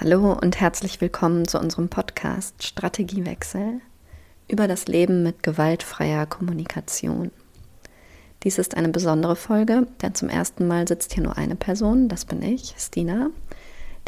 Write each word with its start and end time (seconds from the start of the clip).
Hallo 0.00 0.32
und 0.32 0.60
herzlich 0.60 1.00
willkommen 1.00 1.48
zu 1.48 1.58
unserem 1.58 1.88
Podcast 1.88 2.62
Strategiewechsel 2.62 3.80
über 4.46 4.68
das 4.68 4.86
Leben 4.86 5.24
mit 5.24 5.42
gewaltfreier 5.42 6.24
Kommunikation. 6.26 7.32
Dies 8.44 8.58
ist 8.58 8.76
eine 8.76 8.90
besondere 8.90 9.34
Folge, 9.34 9.88
denn 10.00 10.14
zum 10.14 10.28
ersten 10.28 10.68
Mal 10.68 10.86
sitzt 10.86 11.14
hier 11.14 11.24
nur 11.24 11.36
eine 11.36 11.56
Person, 11.56 12.06
das 12.06 12.26
bin 12.26 12.42
ich, 12.42 12.76
Stina. 12.78 13.30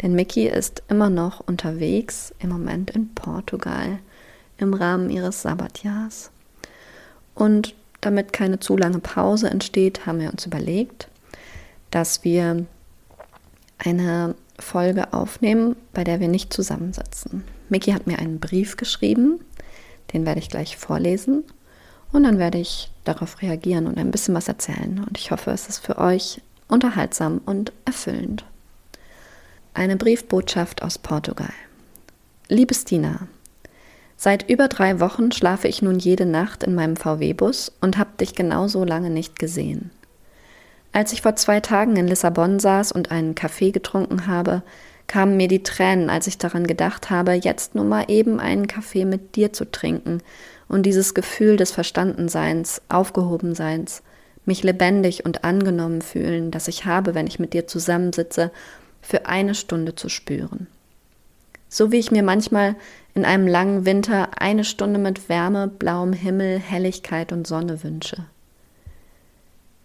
Denn 0.01 0.13
Mickey 0.13 0.47
ist 0.47 0.81
immer 0.87 1.09
noch 1.09 1.41
unterwegs, 1.41 2.33
im 2.39 2.51
Moment 2.51 2.91
in 2.91 3.13
Portugal, 3.13 3.99
im 4.59 4.73
Rahmen 4.73 5.09
ihres 5.09 5.41
Sabbatjahrs. 5.41 6.31
Und 7.35 7.75
damit 7.99 8.31
keine 8.31 8.61
zu 8.61 8.77
lange 8.77 8.99
Pause 8.99 9.49
entsteht, 9.49 10.05
haben 10.05 10.21
wir 10.21 10.31
uns 10.31 10.45
überlegt, 10.45 11.09
dass 11.89 12.23
wir 12.23 12.65
eine 13.77 14.35
Folge 14.59 15.13
aufnehmen, 15.13 15.75
bei 15.93 16.03
der 16.03 16.19
wir 16.19 16.27
nicht 16.27 16.53
zusammensitzen. 16.53 17.43
Miki 17.69 17.91
hat 17.91 18.07
mir 18.07 18.19
einen 18.19 18.39
Brief 18.39 18.77
geschrieben, 18.77 19.39
den 20.13 20.25
werde 20.25 20.39
ich 20.39 20.49
gleich 20.49 20.77
vorlesen 20.77 21.43
und 22.11 22.23
dann 22.23 22.37
werde 22.37 22.57
ich 22.57 22.91
darauf 23.03 23.41
reagieren 23.41 23.87
und 23.87 23.97
ein 23.97 24.11
bisschen 24.11 24.35
was 24.35 24.47
erzählen. 24.47 25.03
Und 25.07 25.17
ich 25.17 25.31
hoffe, 25.31 25.51
es 25.51 25.67
ist 25.67 25.79
für 25.79 25.97
euch 25.97 26.41
unterhaltsam 26.67 27.41
und 27.45 27.71
erfüllend. 27.85 28.45
Eine 29.73 29.95
Briefbotschaft 29.95 30.83
aus 30.83 30.97
Portugal. 30.97 31.53
Liebe 32.49 32.73
Stina, 32.73 33.27
seit 34.17 34.49
über 34.49 34.67
drei 34.67 34.99
Wochen 34.99 35.31
schlafe 35.31 35.69
ich 35.69 35.81
nun 35.81 35.99
jede 35.99 36.25
Nacht 36.25 36.63
in 36.63 36.75
meinem 36.75 36.97
VW-Bus 36.97 37.71
und 37.79 37.97
habe 37.97 38.11
dich 38.19 38.35
genauso 38.35 38.83
lange 38.83 39.09
nicht 39.09 39.39
gesehen. 39.39 39.91
Als 40.93 41.13
ich 41.13 41.21
vor 41.21 41.35
zwei 41.35 41.61
Tagen 41.61 41.95
in 41.95 42.07
Lissabon 42.07 42.59
saß 42.59 42.91
und 42.91 43.11
einen 43.11 43.35
Kaffee 43.35 43.71
getrunken 43.71 44.27
habe, 44.27 44.61
kamen 45.07 45.37
mir 45.37 45.47
die 45.47 45.63
Tränen, 45.63 46.09
als 46.09 46.27
ich 46.27 46.37
daran 46.37 46.67
gedacht 46.67 47.09
habe, 47.09 47.33
jetzt 47.33 47.75
nur 47.75 47.85
mal 47.85 48.05
eben 48.07 48.39
einen 48.39 48.67
Kaffee 48.67 49.05
mit 49.05 49.35
dir 49.35 49.53
zu 49.53 49.69
trinken 49.69 50.21
und 50.67 50.85
dieses 50.85 51.13
Gefühl 51.13 51.57
des 51.57 51.71
Verstandenseins, 51.71 52.81
Aufgehobenseins, 52.89 54.03
mich 54.45 54.63
lebendig 54.63 55.25
und 55.25 55.43
angenommen 55.43 56.01
fühlen, 56.01 56.51
das 56.51 56.67
ich 56.67 56.85
habe, 56.85 57.13
wenn 57.13 57.27
ich 57.27 57.39
mit 57.39 57.53
dir 57.53 57.67
zusammensitze, 57.67 58.51
für 59.01 59.25
eine 59.25 59.55
Stunde 59.55 59.95
zu 59.95 60.09
spüren. 60.09 60.67
So 61.69 61.91
wie 61.91 61.99
ich 61.99 62.11
mir 62.11 62.23
manchmal 62.23 62.75
in 63.13 63.25
einem 63.25 63.47
langen 63.47 63.85
Winter 63.85 64.29
eine 64.39 64.63
Stunde 64.63 64.99
mit 64.99 65.29
Wärme, 65.29 65.67
blauem 65.67 66.13
Himmel, 66.13 66.59
Helligkeit 66.59 67.31
und 67.31 67.47
Sonne 67.47 67.83
wünsche. 67.83 68.25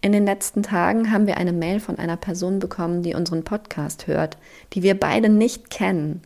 In 0.01 0.11
den 0.11 0.25
letzten 0.25 0.61
Tagen 0.61 1.11
haben 1.11 1.25
wir 1.25 1.37
eine 1.37 1.53
Mail 1.53 1.79
von 1.79 1.97
einer 1.97 2.17
Person 2.17 2.59
bekommen, 2.59 3.01
die 3.01 3.15
unseren 3.15 3.43
Podcast 3.43 4.07
hört, 4.07 4.37
die 4.73 4.83
wir 4.83 4.99
beide 4.99 5.29
nicht 5.29 5.69
kennen. 5.69 6.21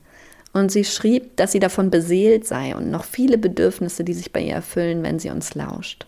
Und 0.54 0.72
sie 0.72 0.84
schrieb, 0.84 1.38
dass 1.38 1.54
sie 1.54 1.60
davon 1.60 1.90
beseelt 1.90 2.46
sei 2.46 2.76
und 2.76 2.92
noch 2.92 3.06
viele 3.06 3.38
Bedürfnisse, 3.38 4.04
die 4.04 4.14
sich 4.14 4.34
bei 4.34 4.42
ihr 4.42 4.56
erfüllen, 4.56 5.02
wenn 5.04 5.20
sie 5.20 5.30
uns 5.30 5.56
lauscht. 5.56 6.06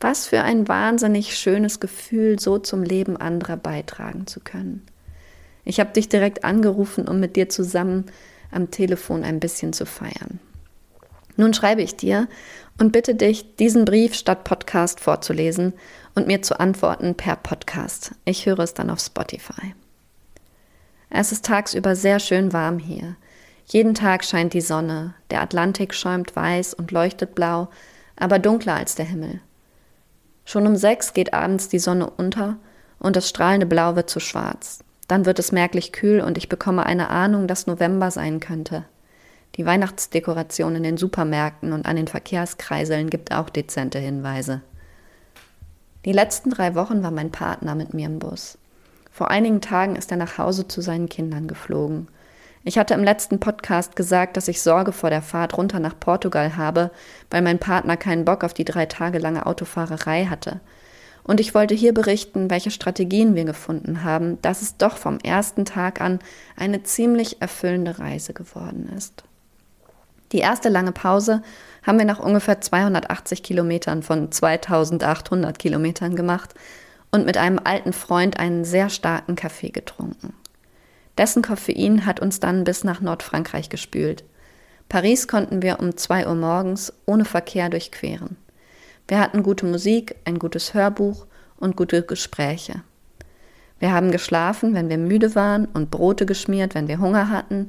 Was 0.00 0.26
für 0.26 0.40
ein 0.42 0.66
wahnsinnig 0.66 1.36
schönes 1.36 1.80
Gefühl, 1.80 2.38
so 2.38 2.58
zum 2.58 2.82
Leben 2.82 3.16
anderer 3.16 3.58
beitragen 3.58 4.26
zu 4.26 4.40
können. 4.40 4.82
Ich 5.64 5.80
habe 5.80 5.92
dich 5.92 6.08
direkt 6.08 6.44
angerufen, 6.44 7.06
um 7.06 7.20
mit 7.20 7.36
dir 7.36 7.48
zusammen 7.48 8.06
am 8.50 8.70
Telefon 8.70 9.24
ein 9.24 9.40
bisschen 9.40 9.72
zu 9.72 9.84
feiern. 9.84 10.40
Nun 11.36 11.54
schreibe 11.54 11.82
ich 11.82 11.96
dir 11.96 12.28
und 12.78 12.92
bitte 12.92 13.14
dich, 13.14 13.56
diesen 13.56 13.84
Brief 13.84 14.14
statt 14.14 14.44
Podcast 14.44 15.00
vorzulesen 15.00 15.72
und 16.14 16.26
mir 16.26 16.42
zu 16.42 16.58
antworten 16.58 17.14
per 17.14 17.36
Podcast. 17.36 18.12
Ich 18.24 18.46
höre 18.46 18.60
es 18.60 18.74
dann 18.74 18.90
auf 18.90 19.00
Spotify. 19.00 19.74
Es 21.10 21.32
ist 21.32 21.44
tagsüber 21.44 21.96
sehr 21.96 22.18
schön 22.18 22.52
warm 22.52 22.78
hier. 22.78 23.16
Jeden 23.66 23.94
Tag 23.94 24.24
scheint 24.24 24.52
die 24.52 24.60
Sonne, 24.60 25.14
der 25.30 25.40
Atlantik 25.40 25.94
schäumt 25.94 26.34
weiß 26.36 26.74
und 26.74 26.90
leuchtet 26.90 27.34
blau, 27.34 27.68
aber 28.16 28.38
dunkler 28.38 28.74
als 28.74 28.94
der 28.94 29.06
Himmel. 29.06 29.40
Schon 30.44 30.66
um 30.66 30.76
sechs 30.76 31.14
geht 31.14 31.32
abends 31.32 31.68
die 31.68 31.78
Sonne 31.78 32.10
unter 32.10 32.58
und 32.98 33.16
das 33.16 33.28
strahlende 33.28 33.66
Blau 33.66 33.96
wird 33.96 34.10
zu 34.10 34.20
schwarz. 34.20 34.84
Dann 35.08 35.26
wird 35.26 35.38
es 35.38 35.52
merklich 35.52 35.92
kühl 35.92 36.20
und 36.20 36.38
ich 36.38 36.48
bekomme 36.48 36.84
eine 36.84 37.10
Ahnung, 37.10 37.46
dass 37.46 37.66
November 37.66 38.10
sein 38.10 38.40
könnte. 38.40 38.84
Die 39.56 39.66
Weihnachtsdekoration 39.66 40.74
in 40.74 40.82
den 40.82 40.96
Supermärkten 40.96 41.72
und 41.72 41.86
an 41.86 41.94
den 41.94 42.08
Verkehrskreiseln 42.08 43.08
gibt 43.08 43.32
auch 43.32 43.50
dezente 43.50 44.00
Hinweise. 44.00 44.62
Die 46.04 46.12
letzten 46.12 46.50
drei 46.50 46.74
Wochen 46.74 47.02
war 47.02 47.12
mein 47.12 47.30
Partner 47.30 47.74
mit 47.74 47.94
mir 47.94 48.06
im 48.06 48.18
Bus. 48.18 48.58
Vor 49.12 49.30
einigen 49.30 49.60
Tagen 49.60 49.94
ist 49.94 50.10
er 50.10 50.16
nach 50.16 50.38
Hause 50.38 50.66
zu 50.66 50.80
seinen 50.80 51.08
Kindern 51.08 51.46
geflogen. 51.46 52.08
Ich 52.64 52.78
hatte 52.78 52.94
im 52.94 53.04
letzten 53.04 53.38
Podcast 53.38 53.94
gesagt, 53.94 54.36
dass 54.36 54.48
ich 54.48 54.60
Sorge 54.60 54.90
vor 54.90 55.10
der 55.10 55.22
Fahrt 55.22 55.56
runter 55.56 55.78
nach 55.78 56.00
Portugal 56.00 56.56
habe, 56.56 56.90
weil 57.30 57.42
mein 57.42 57.60
Partner 57.60 57.96
keinen 57.96 58.24
Bock 58.24 58.42
auf 58.42 58.54
die 58.54 58.64
drei 58.64 58.86
Tage 58.86 59.18
lange 59.18 59.46
Autofahrerei 59.46 60.26
hatte. 60.26 60.60
Und 61.22 61.40
ich 61.40 61.54
wollte 61.54 61.74
hier 61.74 61.94
berichten, 61.94 62.50
welche 62.50 62.70
Strategien 62.70 63.34
wir 63.34 63.44
gefunden 63.44 64.02
haben, 64.02 64.42
dass 64.42 64.62
es 64.62 64.76
doch 64.76 64.96
vom 64.96 65.18
ersten 65.20 65.64
Tag 65.64 66.00
an 66.00 66.18
eine 66.56 66.82
ziemlich 66.82 67.40
erfüllende 67.40 67.98
Reise 67.98 68.34
geworden 68.34 68.90
ist. 68.96 69.24
Die 70.34 70.40
erste 70.40 70.68
lange 70.68 70.90
Pause 70.90 71.42
haben 71.86 71.96
wir 71.96 72.04
nach 72.04 72.18
ungefähr 72.18 72.60
280 72.60 73.44
Kilometern 73.44 74.02
von 74.02 74.32
2800 74.32 75.60
Kilometern 75.60 76.16
gemacht 76.16 76.54
und 77.12 77.24
mit 77.24 77.36
einem 77.36 77.60
alten 77.62 77.92
Freund 77.92 78.40
einen 78.40 78.64
sehr 78.64 78.90
starken 78.90 79.36
Kaffee 79.36 79.70
getrunken. 79.70 80.34
Dessen 81.16 81.42
Koffein 81.42 82.04
hat 82.04 82.18
uns 82.18 82.40
dann 82.40 82.64
bis 82.64 82.82
nach 82.82 83.00
Nordfrankreich 83.00 83.68
gespült. 83.68 84.24
Paris 84.88 85.28
konnten 85.28 85.62
wir 85.62 85.78
um 85.78 85.96
2 85.96 86.26
Uhr 86.26 86.34
morgens 86.34 86.92
ohne 87.06 87.24
Verkehr 87.24 87.68
durchqueren. 87.68 88.36
Wir 89.06 89.20
hatten 89.20 89.44
gute 89.44 89.66
Musik, 89.66 90.16
ein 90.24 90.40
gutes 90.40 90.74
Hörbuch 90.74 91.26
und 91.58 91.76
gute 91.76 92.02
Gespräche. 92.02 92.82
Wir 93.78 93.92
haben 93.92 94.10
geschlafen, 94.10 94.74
wenn 94.74 94.88
wir 94.88 94.98
müde 94.98 95.36
waren 95.36 95.66
und 95.66 95.92
Brote 95.92 96.26
geschmiert, 96.26 96.74
wenn 96.74 96.88
wir 96.88 96.98
Hunger 96.98 97.30
hatten, 97.30 97.68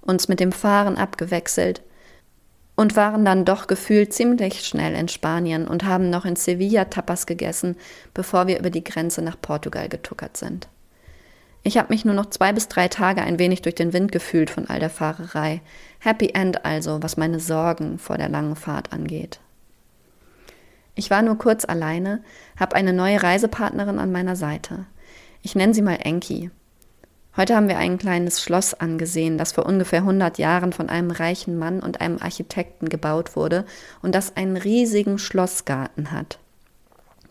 uns 0.00 0.28
mit 0.28 0.38
dem 0.38 0.52
Fahren 0.52 0.96
abgewechselt– 0.96 1.82
und 2.76 2.96
waren 2.96 3.24
dann 3.24 3.44
doch 3.44 3.66
gefühlt 3.66 4.12
ziemlich 4.12 4.66
schnell 4.66 4.94
in 4.94 5.08
Spanien 5.08 5.68
und 5.68 5.84
haben 5.84 6.10
noch 6.10 6.24
in 6.24 6.36
Sevilla 6.36 6.86
Tapas 6.86 7.26
gegessen, 7.26 7.76
bevor 8.14 8.46
wir 8.46 8.58
über 8.58 8.70
die 8.70 8.84
Grenze 8.84 9.22
nach 9.22 9.40
Portugal 9.40 9.88
getuckert 9.88 10.36
sind. 10.36 10.68
Ich 11.62 11.78
habe 11.78 11.92
mich 11.92 12.04
nur 12.04 12.14
noch 12.14 12.26
zwei 12.26 12.52
bis 12.52 12.68
drei 12.68 12.88
Tage 12.88 13.22
ein 13.22 13.38
wenig 13.38 13.62
durch 13.62 13.74
den 13.74 13.94
Wind 13.94 14.12
gefühlt 14.12 14.50
von 14.50 14.68
all 14.68 14.80
der 14.80 14.90
Fahrerei. 14.90 15.62
Happy 15.98 16.30
End 16.34 16.64
also, 16.64 17.02
was 17.02 17.16
meine 17.16 17.40
Sorgen 17.40 17.98
vor 17.98 18.18
der 18.18 18.28
langen 18.28 18.54
Fahrt 18.54 18.92
angeht. 18.92 19.40
Ich 20.94 21.10
war 21.10 21.22
nur 21.22 21.38
kurz 21.38 21.64
alleine, 21.64 22.22
habe 22.58 22.76
eine 22.76 22.92
neue 22.92 23.22
Reisepartnerin 23.22 23.98
an 23.98 24.12
meiner 24.12 24.36
Seite. 24.36 24.84
Ich 25.42 25.54
nenne 25.54 25.74
sie 25.74 25.82
mal 25.82 25.98
Enki. 26.02 26.50
Heute 27.36 27.56
haben 27.56 27.66
wir 27.66 27.78
ein 27.78 27.98
kleines 27.98 28.40
Schloss 28.40 28.74
angesehen, 28.74 29.38
das 29.38 29.50
vor 29.50 29.66
ungefähr 29.66 30.00
100 30.00 30.38
Jahren 30.38 30.72
von 30.72 30.88
einem 30.88 31.10
reichen 31.10 31.58
Mann 31.58 31.80
und 31.80 32.00
einem 32.00 32.18
Architekten 32.20 32.88
gebaut 32.88 33.34
wurde 33.34 33.64
und 34.02 34.14
das 34.14 34.36
einen 34.36 34.56
riesigen 34.56 35.18
Schlossgarten 35.18 36.12
hat. 36.12 36.38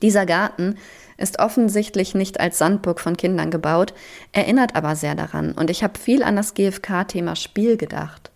Dieser 0.01 0.25
Garten 0.25 0.75
ist 1.17 1.39
offensichtlich 1.39 2.15
nicht 2.15 2.41
als 2.41 2.57
Sandburg 2.57 2.99
von 2.99 3.15
Kindern 3.15 3.49
gebaut, 3.49 3.93
erinnert 4.33 4.75
aber 4.75 4.97
sehr 4.97 5.15
daran 5.15 5.53
und 5.53 5.69
ich 5.69 5.85
habe 5.85 5.97
viel 5.97 6.21
an 6.21 6.35
das 6.35 6.53
GFK-Thema 6.53 7.37
Spiel 7.37 7.77
gedacht. 7.77 8.33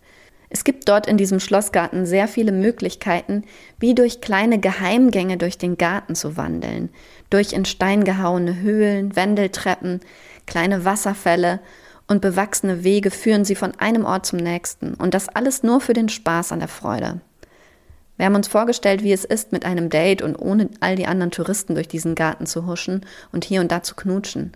Es 0.50 0.64
gibt 0.64 0.88
dort 0.88 1.08
in 1.08 1.18
diesem 1.18 1.42
Schlossgarten 1.42 2.06
sehr 2.06 2.30
viele 2.30 2.54
Möglichkeiten, 2.54 3.44
wie 3.80 3.94
durch 3.94 4.22
kleine 4.22 4.60
Geheimgänge 4.60 5.36
durch 5.36 5.58
den 5.58 5.78
Garten 5.78 6.16
zu 6.16 6.38
wandeln, 6.38 6.90
durch 7.30 7.52
in 7.52 7.66
Stein 7.66 8.06
gehauene 8.06 8.62
Höhlen, 8.62 9.18
Wendeltreppen, 9.18 10.00
kleine 10.48 10.86
Wasserfälle 10.86 11.60
und 12.08 12.22
bewachsene 12.22 12.84
Wege 12.84 13.12
führen 13.12 13.46
sie 13.46 13.56
von 13.56 13.76
einem 13.80 14.06
Ort 14.06 14.26
zum 14.26 14.40
nächsten 14.40 14.96
und 14.96 15.14
das 15.14 15.30
alles 15.30 15.62
nur 15.62 15.82
für 15.82 15.94
den 15.94 16.10
Spaß 16.10 16.52
an 16.52 16.60
der 16.60 16.68
Freude. 16.68 17.22
Wir 18.16 18.26
haben 18.26 18.36
uns 18.36 18.48
vorgestellt, 18.48 19.04
wie 19.04 19.14
es 19.14 19.26
ist, 19.26 19.52
mit 19.52 19.64
einem 19.64 19.90
Date 19.90 20.24
und 20.24 20.36
ohne 20.36 20.70
all 20.80 20.96
die 20.96 21.06
anderen 21.06 21.30
Touristen 21.32 21.76
durch 21.76 21.88
diesen 21.88 22.16
Garten 22.16 22.48
zu 22.48 22.66
huschen 22.66 23.06
und 23.32 23.46
hier 23.46 23.62
und 23.62 23.72
da 23.72 23.84
zu 23.84 23.96
knutschen. 23.96 24.54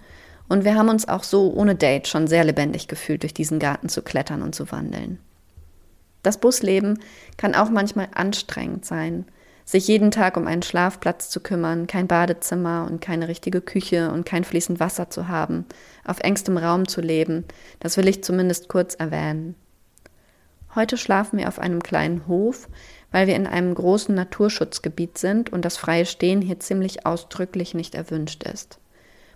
Und 0.49 0.65
wir 0.65 0.75
haben 0.75 0.89
uns 0.89 1.07
auch 1.07 1.23
so 1.23 1.53
ohne 1.53 1.75
Date 1.75 2.07
schon 2.07 2.27
sehr 2.27 2.43
lebendig 2.43 2.87
gefühlt, 2.87 3.21
durch 3.21 3.33
diesen 3.33 3.59
Garten 3.59 3.87
zu 3.87 4.01
klettern 4.01 4.41
und 4.41 4.55
zu 4.55 4.71
wandeln. 4.71 5.19
Das 6.23 6.37
Busleben 6.37 6.99
kann 7.37 7.55
auch 7.55 7.69
manchmal 7.69 8.07
anstrengend 8.13 8.85
sein 8.85 9.25
sich 9.65 9.87
jeden 9.87 10.11
Tag 10.11 10.37
um 10.37 10.47
einen 10.47 10.63
Schlafplatz 10.63 11.29
zu 11.29 11.39
kümmern, 11.39 11.87
kein 11.87 12.07
Badezimmer 12.07 12.87
und 12.89 13.01
keine 13.01 13.27
richtige 13.27 13.61
Küche 13.61 14.11
und 14.11 14.25
kein 14.25 14.43
fließend 14.43 14.79
Wasser 14.79 15.09
zu 15.09 15.27
haben, 15.27 15.65
auf 16.05 16.19
engstem 16.19 16.57
Raum 16.57 16.87
zu 16.87 17.01
leben, 17.01 17.45
das 17.79 17.97
will 17.97 18.07
ich 18.07 18.23
zumindest 18.23 18.67
kurz 18.67 18.95
erwähnen. 18.95 19.55
Heute 20.73 20.97
schlafen 20.97 21.37
wir 21.37 21.49
auf 21.49 21.59
einem 21.59 21.83
kleinen 21.83 22.27
Hof, 22.27 22.69
weil 23.11 23.27
wir 23.27 23.35
in 23.35 23.45
einem 23.45 23.75
großen 23.75 24.15
Naturschutzgebiet 24.15 25.17
sind 25.17 25.51
und 25.51 25.65
das 25.65 25.77
freie 25.77 26.05
Stehen 26.05 26.41
hier 26.41 26.59
ziemlich 26.59 27.05
ausdrücklich 27.05 27.73
nicht 27.73 27.93
erwünscht 27.93 28.43
ist. 28.43 28.79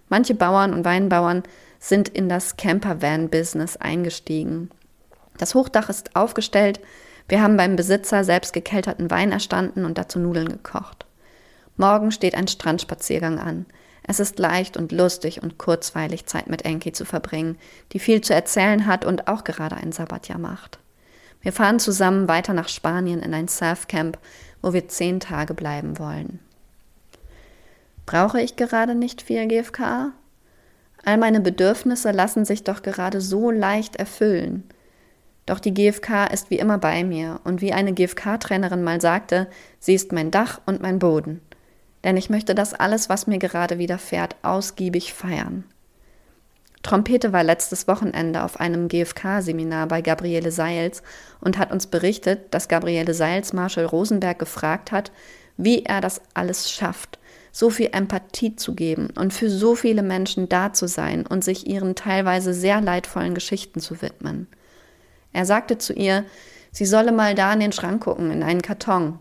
Manche 0.08 0.34
Bauern 0.34 0.74
und 0.74 0.86
Weinbauern 0.86 1.44
sind 1.80 2.08
in 2.10 2.30
das 2.30 2.58
Campervan-Business 2.58 3.78
eingestiegen 3.78 4.70
Das 5.38 5.56
Hochdach 5.56 5.90
ist 5.90 6.16
aufgestellt. 6.16 6.80
Wir 7.28 7.42
haben 7.42 7.58
beim 7.58 7.76
Besitzer 7.76 8.24
selbst 8.24 8.54
gekelterten 8.54 9.10
Wein 9.10 9.32
erstanden 9.32 9.86
und 9.86 9.98
dazu 9.98 10.20
Nudeln 10.20 10.50
gekocht. 10.50 11.06
Morgen 11.78 12.12
steht 12.12 12.36
ein 12.36 12.48
Strandspaziergang 12.48 13.40
an. 13.40 13.66
Es 14.04 14.20
ist 14.20 14.38
leicht 14.38 14.78
und 14.78 14.92
lustig 14.92 15.42
und 15.42 15.58
kurzweilig, 15.58 16.28
Zeit 16.28 16.48
mit 16.48 16.64
Enki 16.64 16.92
zu 16.92 17.06
verbringen, 17.06 17.58
die 17.92 18.00
viel 18.00 18.22
zu 18.22 18.34
erzählen 18.34 18.86
hat 18.86 19.04
und 19.04 19.28
auch 19.28 19.44
gerade 19.44 19.76
ein 19.76 19.92
Sabbatjahr 19.92 20.38
macht. 20.38 20.78
Wir 21.42 21.52
fahren 21.52 21.80
zusammen 21.80 22.28
weiter 22.28 22.54
nach 22.54 22.70
Spanien 22.70 23.22
in 23.22 23.34
ein 23.34 23.48
Surfcamp, 23.48 24.20
wo 24.62 24.74
wir 24.74 24.88
zehn 24.88 25.20
Tage 25.20 25.54
bleiben 25.54 25.98
wollen. 25.98 26.40
Brauche 28.06 28.40
ich 28.40 28.56
gerade 28.56 28.94
nicht 28.94 29.24
viel 29.24 29.48
GFK? 29.48 30.12
All 31.04 31.18
meine 31.18 31.40
Bedürfnisse 31.40 32.12
lassen 32.12 32.46
sich 32.46 32.64
doch 32.64 32.84
gerade 32.84 33.22
so 33.22 33.50
leicht 33.50 33.96
erfüllen. 33.96 34.64
Doch 35.46 35.60
die 35.60 35.74
GfK 35.74 36.26
ist 36.26 36.50
wie 36.50 36.58
immer 36.58 36.78
bei 36.78 37.04
mir 37.04 37.40
und 37.44 37.62
wie 37.62 37.74
eine 37.74 37.94
GfK-Trainerin 37.94 38.84
mal 38.84 39.00
sagte, 39.00 39.48
sie 39.80 39.94
ist 39.94 40.12
mein 40.12 40.32
Dach 40.32 40.60
und 40.66 40.82
mein 40.82 41.00
Boden. 41.00 41.42
Denn 42.04 42.18
ich 42.18 42.30
möchte 42.30 42.56
das 42.56 42.74
alles, 42.74 43.10
was 43.10 43.28
mir 43.28 43.38
gerade 43.38 43.78
widerfährt, 43.78 44.36
ausgiebig 44.42 45.14
feiern. 45.14 45.64
Trompete 46.82 47.34
war 47.34 47.44
letztes 47.44 47.88
Wochenende 47.88 48.44
auf 48.44 48.60
einem 48.60 48.88
GfK-Seminar 48.88 49.88
bei 49.88 50.02
Gabriele 50.02 50.52
Seils 50.52 51.02
und 51.42 51.58
hat 51.58 51.72
uns 51.72 51.88
berichtet, 51.88 52.54
dass 52.54 52.68
Gabriele 52.68 53.16
Seils 53.16 53.54
Marshall 53.54 53.86
Rosenberg 53.86 54.38
gefragt 54.38 54.92
hat, 54.92 55.12
wie 55.58 55.84
er 55.84 56.00
das 56.02 56.22
alles 56.36 56.72
schafft, 56.72 57.18
so 57.52 57.72
viel 57.72 57.90
Empathie 57.92 58.56
zu 58.56 58.76
geben 58.76 59.10
und 59.16 59.34
für 59.34 59.50
so 59.50 59.74
viele 59.74 60.04
Menschen 60.04 60.48
da 60.48 60.74
zu 60.74 60.88
sein 60.88 61.26
und 61.26 61.44
sich 61.44 61.66
ihren 61.66 61.96
teilweise 61.96 62.54
sehr 62.54 62.82
leidvollen 62.82 63.34
Geschichten 63.34 63.80
zu 63.80 64.04
widmen. 64.04 64.48
Er 65.36 65.46
sagte 65.46 65.78
zu 65.78 65.92
ihr, 65.92 66.24
sie 66.72 66.86
solle 66.86 67.12
mal 67.12 67.36
da 67.36 67.52
in 67.52 67.60
den 67.60 67.74
Schrank 67.74 68.06
gucken, 68.06 68.32
in 68.32 68.42
einen 68.42 68.62
Karton. 68.62 69.20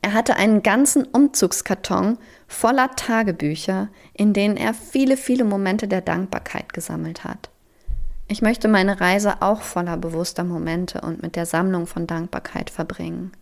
Er 0.00 0.14
hatte 0.14 0.36
einen 0.36 0.62
ganzen 0.62 1.04
Umzugskarton 1.04 2.16
voller 2.48 2.90
Tagebücher, 2.96 3.88
in 4.14 4.32
denen 4.32 4.56
er 4.56 4.72
viele, 4.72 5.18
viele 5.18 5.44
Momente 5.44 5.86
der 5.86 6.00
Dankbarkeit 6.00 6.72
gesammelt 6.72 7.24
hat. 7.24 7.50
Ich 8.26 8.40
möchte 8.40 8.68
meine 8.68 9.02
Reise 9.02 9.42
auch 9.42 9.60
voller 9.60 9.98
bewusster 9.98 10.44
Momente 10.44 11.02
und 11.02 11.20
mit 11.20 11.36
der 11.36 11.44
Sammlung 11.44 11.86
von 11.86 12.06
Dankbarkeit 12.06 12.70
verbringen. 12.70 13.32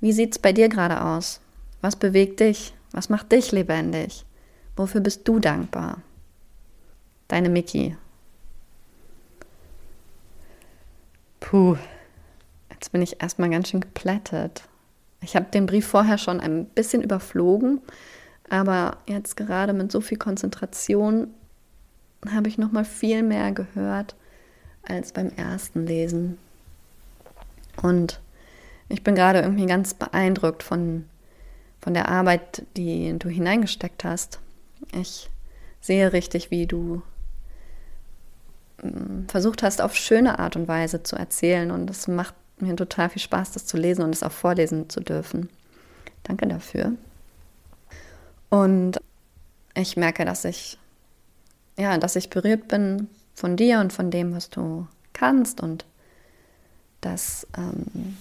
Wie 0.00 0.12
sieht's 0.12 0.38
bei 0.38 0.54
dir 0.54 0.70
gerade 0.70 1.02
aus? 1.02 1.42
Was 1.82 1.96
bewegt 1.96 2.40
dich? 2.40 2.72
Was 2.92 3.10
macht 3.10 3.30
dich 3.30 3.52
lebendig? 3.52 4.24
Wofür 4.74 5.02
bist 5.02 5.28
du 5.28 5.38
dankbar? 5.38 5.98
Deine 7.26 7.50
Miki. 7.50 7.94
Puh, 11.48 11.78
jetzt 12.68 12.92
bin 12.92 13.00
ich 13.00 13.22
erstmal 13.22 13.48
ganz 13.48 13.70
schön 13.70 13.80
geplättet. 13.80 14.64
Ich 15.22 15.34
habe 15.34 15.46
den 15.46 15.64
Brief 15.64 15.86
vorher 15.86 16.18
schon 16.18 16.40
ein 16.40 16.66
bisschen 16.66 17.00
überflogen, 17.02 17.80
aber 18.50 18.98
jetzt 19.06 19.34
gerade 19.34 19.72
mit 19.72 19.90
so 19.90 20.02
viel 20.02 20.18
Konzentration 20.18 21.28
habe 22.30 22.48
ich 22.48 22.58
noch 22.58 22.70
mal 22.70 22.84
viel 22.84 23.22
mehr 23.22 23.52
gehört 23.52 24.14
als 24.82 25.12
beim 25.12 25.30
ersten 25.36 25.86
Lesen. 25.86 26.36
Und 27.82 28.20
ich 28.90 29.02
bin 29.02 29.14
gerade 29.14 29.40
irgendwie 29.40 29.64
ganz 29.64 29.94
beeindruckt 29.94 30.62
von 30.62 31.06
von 31.80 31.94
der 31.94 32.10
Arbeit, 32.10 32.66
die 32.76 33.18
du 33.18 33.30
hineingesteckt 33.30 34.04
hast. 34.04 34.38
Ich 34.92 35.30
sehe 35.80 36.12
richtig, 36.12 36.50
wie 36.50 36.66
du 36.66 37.00
versucht 39.28 39.62
hast, 39.62 39.80
auf 39.80 39.94
schöne 39.94 40.38
Art 40.38 40.56
und 40.56 40.68
Weise 40.68 41.02
zu 41.02 41.16
erzählen. 41.16 41.70
Und 41.70 41.90
es 41.90 42.08
macht 42.08 42.34
mir 42.58 42.76
total 42.76 43.10
viel 43.10 43.22
Spaß, 43.22 43.52
das 43.52 43.66
zu 43.66 43.76
lesen 43.76 44.02
und 44.02 44.14
es 44.14 44.22
auch 44.22 44.32
vorlesen 44.32 44.88
zu 44.88 45.00
dürfen. 45.00 45.48
Danke 46.24 46.46
dafür. 46.46 46.92
Und 48.50 49.00
ich 49.74 49.96
merke, 49.96 50.24
dass 50.24 50.44
ich, 50.44 50.78
ja, 51.76 51.98
dass 51.98 52.16
ich 52.16 52.30
berührt 52.30 52.68
bin 52.68 53.08
von 53.34 53.56
dir 53.56 53.80
und 53.80 53.92
von 53.92 54.10
dem, 54.10 54.34
was 54.34 54.50
du 54.50 54.86
kannst 55.12 55.60
und 55.60 55.84
dass, 57.00 57.46
ähm, 57.56 58.16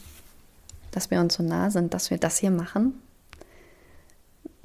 dass 0.92 1.09
wir 1.09 1.19
uns 1.19 1.36
so 1.36 1.44
nah 1.44 1.71
sind, 1.71 1.94
dass 1.94 2.12
wir 2.12 2.18
das 2.18 2.38
hier 2.38 2.51
machen 2.51 3.00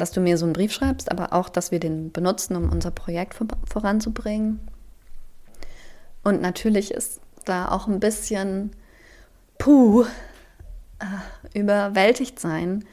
dass 0.02 0.10
du 0.10 0.20
mir 0.20 0.36
so 0.36 0.44
einen 0.44 0.52
Brief 0.52 0.72
schreibst, 0.72 1.12
aber 1.12 1.32
auch, 1.32 1.48
dass 1.48 1.70
wir 1.70 1.78
den 1.78 2.10
benutzen, 2.10 2.56
um 2.56 2.70
unser 2.70 2.90
Projekt 2.90 3.34
vor, 3.34 3.46
voranzubringen. 3.66 4.58
Und 6.22 6.40
natürlich 6.40 6.92
ist 6.92 7.20
da 7.44 7.68
auch 7.70 7.88
ein 7.88 8.00
bisschen 8.00 8.72
puh, 9.58 10.04
äh, 11.00 11.58
überwältigt 11.58 12.38
sein 12.38 12.84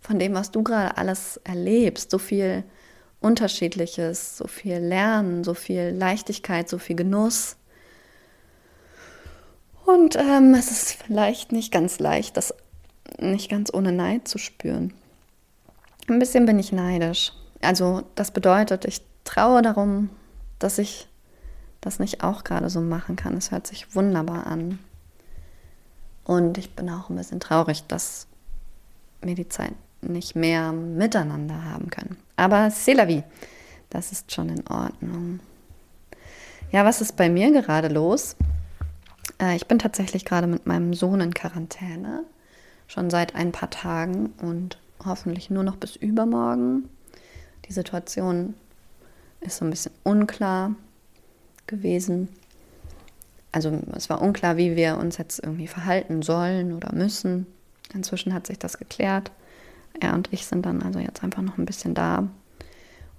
von 0.00 0.18
dem, 0.18 0.34
was 0.34 0.50
du 0.50 0.62
gerade 0.62 0.96
alles 0.96 1.40
erlebst. 1.44 2.10
So 2.10 2.18
viel 2.18 2.64
Unterschiedliches, 3.20 4.36
so 4.36 4.46
viel 4.46 4.76
Lernen, 4.76 5.44
so 5.44 5.54
viel 5.54 5.94
Leichtigkeit, 5.96 6.68
so 6.68 6.78
viel 6.78 6.96
Genuss. 6.96 7.56
Und 9.86 10.16
ähm, 10.16 10.54
es 10.54 10.70
ist 10.70 10.92
vielleicht 10.92 11.52
nicht 11.52 11.72
ganz 11.72 11.98
leicht, 11.98 12.36
das 12.36 12.54
nicht 13.18 13.50
ganz 13.50 13.72
ohne 13.72 13.92
Neid 13.92 14.28
zu 14.28 14.38
spüren. 14.38 14.92
Ein 16.08 16.18
bisschen 16.18 16.44
bin 16.46 16.58
ich 16.58 16.72
neidisch. 16.72 17.32
Also 17.62 18.02
das 18.14 18.30
bedeutet, 18.30 18.84
ich 18.84 19.00
traue 19.24 19.62
darum, 19.62 20.10
dass 20.58 20.78
ich 20.78 21.08
das 21.84 21.98
nicht 21.98 22.22
auch 22.22 22.44
gerade 22.44 22.70
so 22.70 22.80
machen 22.80 23.16
kann. 23.16 23.36
Es 23.36 23.50
hört 23.50 23.66
sich 23.66 23.94
wunderbar 23.94 24.46
an. 24.46 24.78
Und 26.24 26.56
ich 26.56 26.74
bin 26.74 26.88
auch 26.88 27.10
ein 27.10 27.16
bisschen 27.16 27.40
traurig, 27.40 27.84
dass 27.86 28.26
wir 29.20 29.34
die 29.34 29.48
Zeit 29.48 29.74
nicht 30.00 30.34
mehr 30.34 30.72
miteinander 30.72 31.64
haben 31.64 31.90
können. 31.90 32.16
Aber 32.36 32.68
c'est 32.68 32.94
la 32.94 33.06
vie. 33.06 33.22
Das 33.90 34.12
ist 34.12 34.32
schon 34.32 34.48
in 34.48 34.66
Ordnung. 34.66 35.40
Ja, 36.72 36.84
was 36.84 37.00
ist 37.00 37.16
bei 37.16 37.28
mir 37.28 37.52
gerade 37.52 37.88
los? 37.88 38.36
Äh, 39.40 39.56
ich 39.56 39.66
bin 39.66 39.78
tatsächlich 39.78 40.24
gerade 40.24 40.46
mit 40.46 40.66
meinem 40.66 40.94
Sohn 40.94 41.20
in 41.20 41.34
Quarantäne. 41.34 42.24
Schon 42.88 43.10
seit 43.10 43.34
ein 43.34 43.52
paar 43.52 43.70
Tagen 43.70 44.32
und 44.40 44.78
hoffentlich 45.04 45.50
nur 45.50 45.62
noch 45.62 45.76
bis 45.76 45.96
übermorgen. 45.96 46.88
Die 47.68 47.72
Situation 47.72 48.54
ist 49.40 49.58
so 49.58 49.64
ein 49.64 49.70
bisschen 49.70 49.92
unklar 50.02 50.74
gewesen. 51.66 52.28
Also 53.52 53.78
es 53.94 54.10
war 54.10 54.20
unklar, 54.20 54.56
wie 54.56 54.74
wir 54.74 54.98
uns 54.98 55.16
jetzt 55.18 55.38
irgendwie 55.38 55.68
verhalten 55.68 56.22
sollen 56.22 56.72
oder 56.72 56.92
müssen. 56.92 57.46
Inzwischen 57.92 58.34
hat 58.34 58.46
sich 58.46 58.58
das 58.58 58.78
geklärt. 58.78 59.30
Er 60.00 60.14
und 60.14 60.32
ich 60.32 60.46
sind 60.46 60.66
dann 60.66 60.82
also 60.82 60.98
jetzt 60.98 61.22
einfach 61.22 61.42
noch 61.42 61.56
ein 61.56 61.66
bisschen 61.66 61.94
da. 61.94 62.28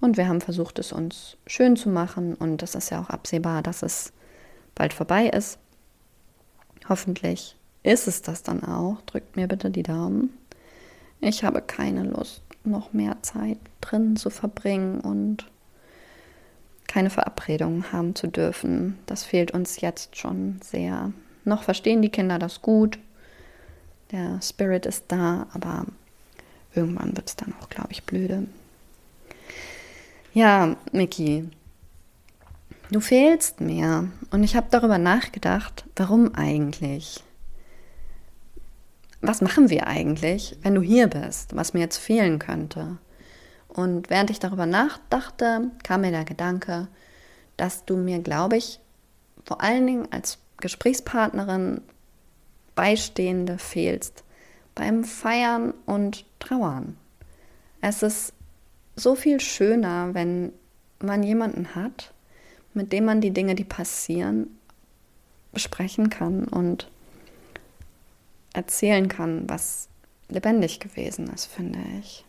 Und 0.01 0.17
wir 0.17 0.27
haben 0.27 0.41
versucht, 0.41 0.77
es 0.77 0.91
uns 0.91 1.37
schön 1.47 1.77
zu 1.77 1.89
machen. 1.89 2.35
Und 2.35 2.61
es 2.63 2.75
ist 2.75 2.89
ja 2.89 3.01
auch 3.01 3.09
absehbar, 3.09 3.61
dass 3.61 3.81
es 3.81 4.11
bald 4.75 4.93
vorbei 4.93 5.27
ist. 5.27 5.57
Hoffentlich 6.89 7.55
ist 7.83 8.07
es 8.07 8.21
das 8.21 8.43
dann 8.43 8.63
auch. 8.63 9.01
Drückt 9.05 9.35
mir 9.37 9.47
bitte 9.47 9.71
die 9.71 9.83
Daumen. 9.83 10.31
Ich 11.21 11.43
habe 11.43 11.61
keine 11.61 12.03
Lust, 12.03 12.41
noch 12.63 12.93
mehr 12.93 13.17
Zeit 13.21 13.57
drin 13.81 14.17
zu 14.17 14.29
verbringen 14.29 14.99
und 14.99 15.47
keine 16.95 17.09
Verabredungen 17.09 17.91
haben 17.91 18.15
zu 18.15 18.27
dürfen. 18.27 18.97
Das 19.05 19.25
fehlt 19.25 19.51
uns 19.51 19.81
jetzt 19.81 20.15
schon 20.15 20.61
sehr. 20.63 21.11
Noch 21.43 21.63
verstehen 21.63 22.01
die 22.01 22.09
Kinder 22.09 22.39
das 22.39 22.61
gut. 22.61 22.99
Der 24.13 24.39
Spirit 24.41 24.85
ist 24.85 25.03
da, 25.09 25.45
aber 25.51 25.87
irgendwann 26.73 27.17
wird 27.17 27.27
es 27.27 27.35
dann 27.35 27.53
auch, 27.59 27.67
glaube 27.67 27.89
ich, 27.91 28.05
blöde. 28.05 28.47
Ja, 30.33 30.77
Miki, 30.93 31.49
du 32.91 33.01
fehlst 33.01 33.59
mir. 33.59 34.09
Und 34.31 34.45
ich 34.45 34.55
habe 34.55 34.67
darüber 34.71 34.97
nachgedacht, 34.97 35.83
warum 35.97 36.33
eigentlich? 36.33 37.21
was 39.21 39.41
machen 39.41 39.71
wir 39.71 39.87
eigentlich, 39.87 40.55
wenn 40.61 40.75
du 40.75 40.81
hier 40.81 41.07
bist, 41.07 41.55
was 41.55 41.73
mir 41.73 41.79
jetzt 41.79 41.97
fehlen 41.97 42.37
könnte? 42.37 42.97
Und 43.75 44.09
während 44.09 44.29
ich 44.29 44.39
darüber 44.39 44.65
nachdachte, 44.65 45.69
kam 45.83 46.01
mir 46.01 46.11
der 46.11 46.23
Gedanke, 46.23 46.87
dass 47.57 47.83
du 47.83 47.97
mir, 47.97 48.19
glaube 48.19 48.55
ich, 48.55 48.79
vor 49.43 49.61
allen 49.61 49.85
Dingen 49.85 50.07
als 50.11 50.37
Gesprächspartnerin 50.57 51.81
Beistehende 52.73 53.57
fehlst 53.57 54.23
beim 54.75 55.03
Feiern 55.03 55.73
und 55.85 56.25
Trauern. 56.39 56.97
Es 57.81 58.01
ist 58.01 58.33
so 58.95 59.15
viel 59.15 59.39
schöner, 59.39 60.13
wenn 60.13 60.53
man 60.99 61.23
jemanden 61.23 61.75
hat, 61.75 62.13
mit 62.73 62.93
dem 62.93 63.05
man 63.05 63.21
die 63.21 63.31
Dinge, 63.31 63.55
die 63.55 63.63
passieren, 63.65 64.57
besprechen 65.51 66.09
kann 66.09 66.45
und 66.45 66.89
erzählen 68.53 69.07
kann, 69.09 69.49
was 69.49 69.89
lebendig 70.29 70.79
gewesen 70.79 71.27
ist, 71.33 71.45
finde 71.45 71.79
ich. 71.99 72.25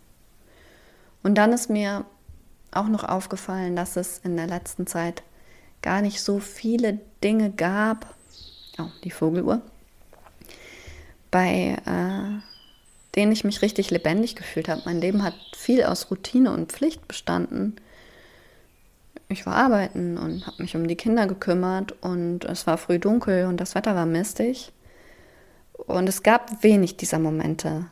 Und 1.26 1.34
dann 1.34 1.52
ist 1.52 1.68
mir 1.68 2.04
auch 2.70 2.86
noch 2.86 3.02
aufgefallen, 3.02 3.74
dass 3.74 3.96
es 3.96 4.18
in 4.18 4.36
der 4.36 4.46
letzten 4.46 4.86
Zeit 4.86 5.24
gar 5.82 6.00
nicht 6.00 6.22
so 6.22 6.38
viele 6.38 7.00
Dinge 7.24 7.50
gab, 7.50 8.14
oh, 8.78 8.86
die 9.02 9.10
Vogeluhr, 9.10 9.60
bei 11.32 11.78
äh, 11.84 13.16
denen 13.16 13.32
ich 13.32 13.42
mich 13.42 13.60
richtig 13.60 13.90
lebendig 13.90 14.36
gefühlt 14.36 14.68
habe. 14.68 14.82
Mein 14.84 15.00
Leben 15.00 15.24
hat 15.24 15.34
viel 15.56 15.82
aus 15.82 16.12
Routine 16.12 16.52
und 16.52 16.70
Pflicht 16.70 17.08
bestanden. 17.08 17.74
Ich 19.28 19.46
war 19.46 19.56
arbeiten 19.56 20.18
und 20.18 20.46
habe 20.46 20.62
mich 20.62 20.76
um 20.76 20.86
die 20.86 20.94
Kinder 20.94 21.26
gekümmert 21.26 21.90
und 22.02 22.44
es 22.44 22.68
war 22.68 22.78
früh 22.78 23.00
dunkel 23.00 23.46
und 23.46 23.60
das 23.60 23.74
Wetter 23.74 23.96
war 23.96 24.06
mistig. 24.06 24.70
Und 25.72 26.08
es 26.08 26.22
gab 26.22 26.62
wenig 26.62 26.96
dieser 26.96 27.18
Momente 27.18 27.86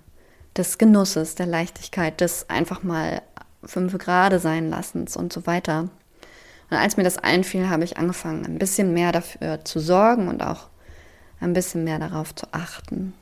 des 0.56 0.78
Genusses, 0.78 1.34
der 1.34 1.46
Leichtigkeit, 1.46 2.20
des 2.20 2.48
einfach 2.48 2.82
mal 2.82 3.22
fünf 3.64 3.96
Grade 3.98 4.38
sein 4.38 4.70
lassens 4.70 5.16
und 5.16 5.32
so 5.32 5.46
weiter. 5.46 5.88
Und 6.70 6.76
als 6.76 6.96
mir 6.96 7.04
das 7.04 7.18
einfiel, 7.18 7.68
habe 7.68 7.84
ich 7.84 7.98
angefangen, 7.98 8.44
ein 8.46 8.58
bisschen 8.58 8.92
mehr 8.94 9.12
dafür 9.12 9.64
zu 9.64 9.80
sorgen 9.80 10.28
und 10.28 10.42
auch 10.42 10.68
ein 11.40 11.52
bisschen 11.52 11.84
mehr 11.84 11.98
darauf 11.98 12.34
zu 12.34 12.46
achten. 12.52 13.12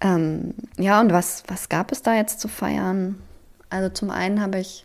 Ähm, 0.00 0.54
ja, 0.78 1.00
und 1.00 1.12
was, 1.12 1.44
was 1.46 1.68
gab 1.68 1.92
es 1.92 2.02
da 2.02 2.14
jetzt 2.16 2.40
zu 2.40 2.48
feiern? 2.48 3.22
Also 3.70 3.88
zum 3.88 4.10
einen 4.10 4.40
habe 4.40 4.58
ich 4.58 4.84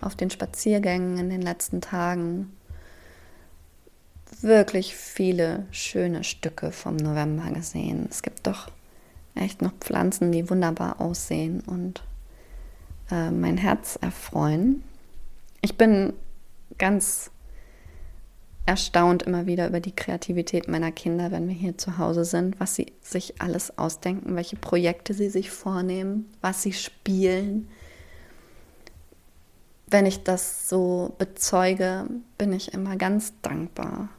auf 0.00 0.16
den 0.16 0.30
Spaziergängen 0.30 1.18
in 1.18 1.30
den 1.30 1.42
letzten 1.42 1.80
Tagen 1.80 2.52
wirklich 4.40 4.94
viele 4.94 5.66
schöne 5.70 6.24
Stücke 6.24 6.72
vom 6.72 6.96
November 6.96 7.50
gesehen. 7.50 8.06
Es 8.10 8.22
gibt 8.22 8.46
doch 8.46 8.70
echt 9.34 9.62
noch 9.62 9.72
Pflanzen, 9.80 10.32
die 10.32 10.48
wunderbar 10.50 11.00
aussehen 11.00 11.60
und 11.66 12.02
äh, 13.10 13.30
mein 13.30 13.56
Herz 13.56 13.98
erfreuen. 14.00 14.82
Ich 15.60 15.76
bin 15.76 16.12
ganz 16.76 17.30
erstaunt 18.66 19.22
immer 19.22 19.46
wieder 19.46 19.66
über 19.66 19.80
die 19.80 19.96
Kreativität 19.96 20.68
meiner 20.68 20.92
Kinder, 20.92 21.30
wenn 21.30 21.48
wir 21.48 21.54
hier 21.54 21.78
zu 21.78 21.96
Hause 21.96 22.26
sind, 22.26 22.60
was 22.60 22.74
sie 22.74 22.92
sich 23.00 23.40
alles 23.40 23.78
ausdenken, 23.78 24.36
welche 24.36 24.56
Projekte 24.56 25.14
sie 25.14 25.30
sich 25.30 25.50
vornehmen, 25.50 26.28
was 26.42 26.62
sie 26.62 26.74
spielen. 26.74 27.68
Wenn 29.86 30.04
ich 30.04 30.22
das 30.22 30.68
so 30.68 31.14
bezeuge, 31.16 32.08
bin 32.36 32.52
ich 32.52 32.74
immer 32.74 32.96
ganz 32.96 33.32
dankbar. 33.40 34.10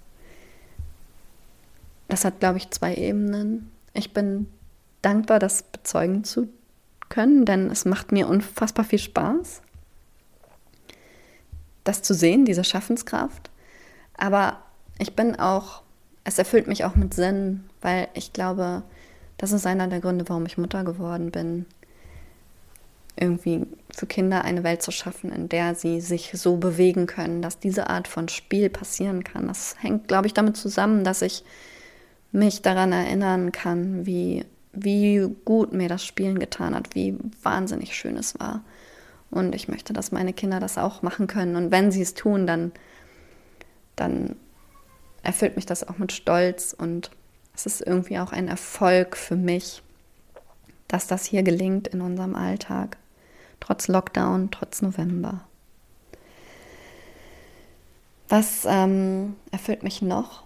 Das 2.09 2.25
hat, 2.25 2.39
glaube 2.39 2.57
ich, 2.57 2.69
zwei 2.71 2.95
Ebenen. 2.95 3.71
Ich 3.93 4.13
bin 4.13 4.47
dankbar, 5.01 5.39
das 5.39 5.63
bezeugen 5.63 6.23
zu 6.23 6.49
können, 7.07 7.45
denn 7.45 7.71
es 7.71 7.85
macht 7.85 8.11
mir 8.11 8.27
unfassbar 8.27 8.83
viel 8.83 8.99
Spaß, 8.99 9.61
das 11.83 12.01
zu 12.01 12.13
sehen, 12.13 12.45
diese 12.45 12.63
Schaffenskraft. 12.63 13.49
Aber 14.17 14.57
ich 14.97 15.15
bin 15.15 15.37
auch, 15.37 15.81
es 16.23 16.37
erfüllt 16.37 16.67
mich 16.67 16.83
auch 16.83 16.95
mit 16.95 17.13
Sinn, 17.13 17.63
weil 17.81 18.09
ich 18.13 18.33
glaube, 18.33 18.83
das 19.37 19.51
ist 19.51 19.65
einer 19.65 19.87
der 19.87 20.01
Gründe, 20.01 20.27
warum 20.27 20.45
ich 20.45 20.57
Mutter 20.57 20.83
geworden 20.83 21.31
bin. 21.31 21.65
Irgendwie 23.15 23.65
für 23.91 24.05
Kinder 24.05 24.43
eine 24.45 24.63
Welt 24.63 24.81
zu 24.81 24.91
schaffen, 24.91 25.31
in 25.31 25.49
der 25.49 25.75
sie 25.75 26.01
sich 26.01 26.31
so 26.33 26.57
bewegen 26.57 27.05
können, 27.05 27.41
dass 27.41 27.59
diese 27.59 27.89
Art 27.89 28.07
von 28.07 28.29
Spiel 28.29 28.69
passieren 28.69 29.23
kann. 29.23 29.47
Das 29.47 29.75
hängt, 29.79 30.07
glaube 30.07 30.27
ich, 30.27 30.33
damit 30.33 30.57
zusammen, 30.57 31.03
dass 31.03 31.21
ich 31.21 31.43
mich 32.31 32.61
daran 32.61 32.91
erinnern 32.91 33.51
kann, 33.51 34.05
wie 34.05 34.45
wie 34.71 35.35
gut 35.45 35.73
mir 35.73 35.89
das 35.89 36.05
Spielen 36.05 36.39
getan 36.39 36.75
hat, 36.75 36.95
wie 36.95 37.17
wahnsinnig 37.41 37.95
schön 37.95 38.17
es 38.17 38.39
war. 38.39 38.63
Und 39.31 39.53
ich 39.53 39.67
möchte, 39.67 39.93
dass 39.93 40.11
meine 40.11 40.33
Kinder 40.33 40.59
das 40.59 40.77
auch 40.77 41.01
machen 41.01 41.27
können. 41.27 41.55
Und 41.55 41.71
wenn 41.71 41.91
sie 41.91 42.01
es 42.01 42.13
tun, 42.13 42.47
dann, 42.47 42.71
dann 43.95 44.35
erfüllt 45.23 45.55
mich 45.55 45.65
das 45.65 45.87
auch 45.87 45.97
mit 45.97 46.11
Stolz. 46.11 46.73
Und 46.73 47.11
es 47.55 47.65
ist 47.65 47.81
irgendwie 47.81 48.19
auch 48.19 48.31
ein 48.31 48.47
Erfolg 48.47 49.17
für 49.17 49.35
mich, 49.35 49.83
dass 50.87 51.07
das 51.07 51.25
hier 51.25 51.43
gelingt 51.43 51.87
in 51.87 52.01
unserem 52.01 52.35
Alltag. 52.35 52.97
Trotz 53.59 53.87
Lockdown, 53.87 54.49
trotz 54.51 54.81
November. 54.81 55.41
Was 58.29 58.65
ähm, 58.67 59.35
erfüllt 59.51 59.83
mich 59.83 60.01
noch? 60.01 60.43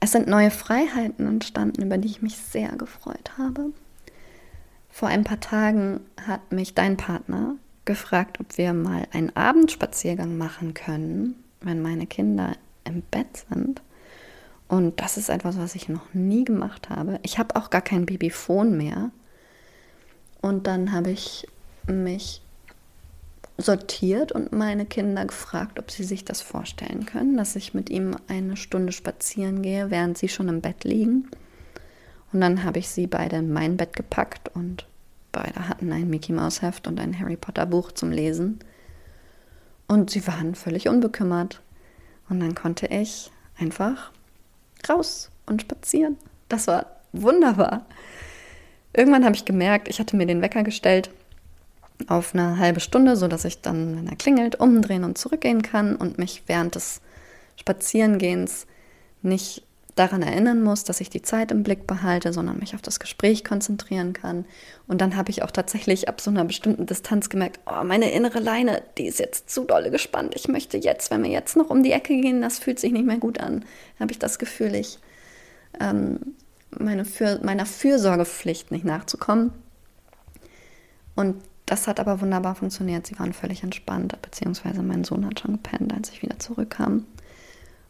Es 0.00 0.12
sind 0.12 0.28
neue 0.28 0.50
Freiheiten 0.50 1.26
entstanden, 1.26 1.82
über 1.82 1.98
die 1.98 2.08
ich 2.08 2.22
mich 2.22 2.36
sehr 2.36 2.70
gefreut 2.76 3.32
habe. 3.36 3.72
Vor 4.88 5.08
ein 5.08 5.24
paar 5.24 5.40
Tagen 5.40 6.00
hat 6.26 6.52
mich 6.52 6.74
dein 6.74 6.96
Partner 6.96 7.56
gefragt, 7.84 8.38
ob 8.40 8.58
wir 8.58 8.72
mal 8.74 9.06
einen 9.12 9.34
Abendspaziergang 9.34 10.36
machen 10.36 10.74
können, 10.74 11.42
wenn 11.60 11.82
meine 11.82 12.06
Kinder 12.06 12.56
im 12.84 13.02
Bett 13.02 13.44
sind. 13.48 13.82
Und 14.68 15.00
das 15.00 15.16
ist 15.16 15.30
etwas, 15.30 15.58
was 15.58 15.74
ich 15.74 15.88
noch 15.88 16.12
nie 16.12 16.44
gemacht 16.44 16.90
habe. 16.90 17.18
Ich 17.22 17.38
habe 17.38 17.56
auch 17.56 17.70
gar 17.70 17.80
kein 17.80 18.06
Babyphone 18.06 18.76
mehr. 18.76 19.10
Und 20.42 20.66
dann 20.66 20.92
habe 20.92 21.10
ich 21.10 21.48
mich 21.86 22.42
sortiert 23.58 24.30
und 24.30 24.52
meine 24.52 24.86
Kinder 24.86 25.24
gefragt, 25.24 25.80
ob 25.80 25.90
sie 25.90 26.04
sich 26.04 26.24
das 26.24 26.40
vorstellen 26.40 27.06
können, 27.06 27.36
dass 27.36 27.56
ich 27.56 27.74
mit 27.74 27.90
ihm 27.90 28.16
eine 28.28 28.56
Stunde 28.56 28.92
spazieren 28.92 29.62
gehe, 29.62 29.90
während 29.90 30.16
sie 30.16 30.28
schon 30.28 30.48
im 30.48 30.60
Bett 30.60 30.84
liegen. 30.84 31.28
Und 32.32 32.40
dann 32.40 32.62
habe 32.62 32.78
ich 32.78 32.88
sie 32.88 33.08
beide 33.08 33.36
in 33.36 33.52
mein 33.52 33.76
Bett 33.76 33.96
gepackt 33.96 34.54
und 34.54 34.86
beide 35.32 35.68
hatten 35.68 35.92
ein 35.92 36.08
Mickey 36.08 36.32
Mouse 36.32 36.62
Heft 36.62 36.86
und 36.86 37.00
ein 37.00 37.18
Harry 37.18 37.36
Potter 37.36 37.66
Buch 37.66 37.90
zum 37.90 38.12
Lesen. 38.12 38.60
Und 39.88 40.10
sie 40.10 40.24
waren 40.26 40.54
völlig 40.54 40.88
unbekümmert. 40.88 41.60
Und 42.28 42.40
dann 42.40 42.54
konnte 42.54 42.86
ich 42.86 43.32
einfach 43.58 44.12
raus 44.88 45.30
und 45.46 45.62
spazieren. 45.62 46.16
Das 46.48 46.68
war 46.68 46.86
wunderbar. 47.12 47.86
Irgendwann 48.92 49.24
habe 49.24 49.34
ich 49.34 49.44
gemerkt, 49.44 49.88
ich 49.88 49.98
hatte 49.98 50.16
mir 50.16 50.26
den 50.26 50.42
Wecker 50.42 50.62
gestellt 50.62 51.10
auf 52.06 52.34
eine 52.34 52.58
halbe 52.58 52.80
Stunde, 52.80 53.16
sodass 53.16 53.44
ich 53.44 53.60
dann, 53.60 53.96
wenn 53.96 54.08
er 54.08 54.16
klingelt, 54.16 54.60
umdrehen 54.60 55.04
und 55.04 55.18
zurückgehen 55.18 55.62
kann 55.62 55.96
und 55.96 56.18
mich 56.18 56.44
während 56.46 56.74
des 56.74 57.00
Spazierengehens 57.56 58.66
nicht 59.22 59.64
daran 59.98 60.22
erinnern 60.22 60.62
muss, 60.62 60.84
dass 60.84 61.00
ich 61.00 61.10
die 61.10 61.22
Zeit 61.22 61.50
im 61.50 61.64
Blick 61.64 61.86
behalte, 61.86 62.32
sondern 62.32 62.58
mich 62.58 62.74
auf 62.74 62.82
das 62.82 63.00
Gespräch 63.00 63.44
konzentrieren 63.44 64.12
kann. 64.12 64.44
Und 64.86 65.00
dann 65.00 65.16
habe 65.16 65.30
ich 65.30 65.42
auch 65.42 65.50
tatsächlich 65.50 66.08
ab 66.08 66.20
so 66.20 66.30
einer 66.30 66.44
bestimmten 66.44 66.86
Distanz 66.86 67.28
gemerkt, 67.28 67.58
oh, 67.66 67.82
meine 67.82 68.12
innere 68.12 68.38
Leine, 68.38 68.82
die 68.96 69.06
ist 69.06 69.18
jetzt 69.18 69.50
zu 69.50 69.64
dolle 69.64 69.90
gespannt. 69.90 70.34
Ich 70.36 70.46
möchte 70.46 70.76
jetzt, 70.76 71.10
wenn 71.10 71.24
wir 71.24 71.30
jetzt 71.30 71.56
noch 71.56 71.70
um 71.70 71.82
die 71.82 71.90
Ecke 71.90 72.20
gehen, 72.20 72.42
das 72.42 72.60
fühlt 72.60 72.78
sich 72.78 72.92
nicht 72.92 73.06
mehr 73.06 73.18
gut 73.18 73.40
an. 73.40 73.64
Habe 73.98 74.12
ich 74.12 74.20
das 74.20 74.38
Gefühl, 74.38 74.76
ich 74.76 75.00
ähm, 75.80 76.20
meine 76.70 77.04
für, 77.04 77.40
meiner 77.42 77.66
Fürsorgepflicht 77.66 78.70
nicht 78.70 78.84
nachzukommen. 78.84 79.52
Und 81.16 81.42
das 81.68 81.86
hat 81.86 82.00
aber 82.00 82.20
wunderbar 82.20 82.54
funktioniert. 82.54 83.06
Sie 83.06 83.18
waren 83.18 83.32
völlig 83.32 83.62
entspannt, 83.62 84.20
beziehungsweise 84.22 84.82
mein 84.82 85.04
Sohn 85.04 85.26
hat 85.26 85.40
schon 85.40 85.52
gepennt, 85.52 85.92
als 85.92 86.10
ich 86.10 86.22
wieder 86.22 86.38
zurückkam. 86.38 87.04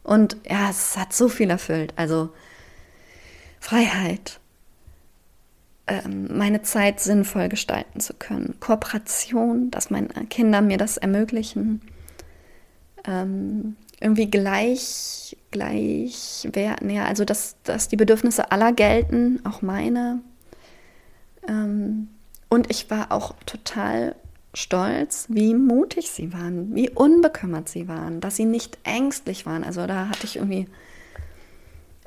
Und 0.03 0.37
ja, 0.49 0.69
es 0.69 0.97
hat 0.97 1.13
so 1.13 1.29
viel 1.29 1.49
erfüllt. 1.49 1.93
Also 1.95 2.29
Freiheit, 3.59 4.39
ähm, 5.87 6.37
meine 6.37 6.61
Zeit 6.61 6.99
sinnvoll 6.99 7.47
gestalten 7.47 7.99
zu 7.99 8.13
können, 8.13 8.55
Kooperation, 8.59 9.71
dass 9.71 9.89
meine 9.89 10.09
Kinder 10.29 10.61
mir 10.61 10.77
das 10.77 10.97
ermöglichen, 10.97 11.81
ähm, 13.05 13.75
irgendwie 14.01 14.29
gleich, 14.29 15.37
gleich 15.51 16.47
werden, 16.51 16.89
ja, 16.89 17.05
also 17.05 17.25
dass, 17.25 17.55
dass 17.63 17.87
die 17.87 17.97
Bedürfnisse 17.97 18.51
aller 18.51 18.71
gelten, 18.71 19.39
auch 19.45 19.61
meine. 19.61 20.21
Ähm, 21.47 22.09
und 22.49 22.69
ich 22.69 22.89
war 22.89 23.11
auch 23.11 23.35
total 23.45 24.15
stolz, 24.53 25.27
wie 25.29 25.53
mutig 25.53 26.09
sie 26.09 26.33
waren, 26.33 26.75
wie 26.75 26.89
unbekümmert 26.89 27.69
sie 27.69 27.87
waren, 27.87 28.19
dass 28.19 28.35
sie 28.35 28.45
nicht 28.45 28.79
ängstlich 28.83 29.45
waren. 29.45 29.63
Also 29.63 29.85
da 29.85 30.09
hatte 30.09 30.25
ich 30.25 30.37
irgendwie 30.37 30.67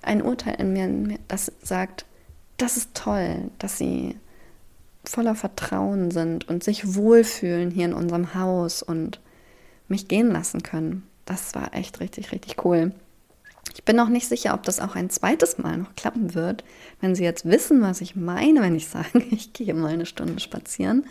ein 0.03 0.23
Urteil 0.23 0.57
in 0.57 0.73
mir, 0.73 1.19
das 1.29 1.53
sagt, 1.63 2.05
das 2.57 2.77
ist 2.77 2.95
toll, 2.95 3.51
dass 3.59 3.79
sie 3.79 4.17
voller 5.05 5.35
Vertrauen 5.35 6.11
sind 6.11 6.49
und 6.49 6.63
sich 6.63 6.95
wohlfühlen 6.95 7.71
hier 7.71 7.87
in 7.87 7.95
unserem 7.95 8.35
Haus 8.35 8.83
und 8.83 9.21
mich 9.89 10.09
gehen 10.09 10.31
lassen 10.31 10.63
können. 10.63 11.05
Das 11.25 11.55
war 11.55 11.75
echt 11.75 12.01
richtig, 12.01 12.33
richtig 12.33 12.65
cool. 12.65 12.93
Ich 13.75 13.85
bin 13.85 13.97
noch 13.97 14.09
nicht 14.09 14.29
sicher, 14.29 14.55
ob 14.55 14.65
das 14.65 14.81
auch 14.81 14.95
ein 14.95 15.11
zweites 15.11 15.59
Mal 15.59 15.79
noch 15.79 15.95
klappen 15.97 16.35
wird. 16.35 16.65
Wenn 17.01 17.15
Sie 17.15 17.25
jetzt 17.25 17.45
wissen, 17.47 17.81
was 17.83 18.01
ich 18.01 18.17
meine, 18.17 18.61
wenn 18.61 18.75
ich 18.75 18.89
sage, 18.89 19.19
ich 19.31 19.53
gehe 19.53 19.75
mal 19.75 19.93
eine 19.93 20.07
Stunde 20.07 20.41
spazieren. 20.41 21.07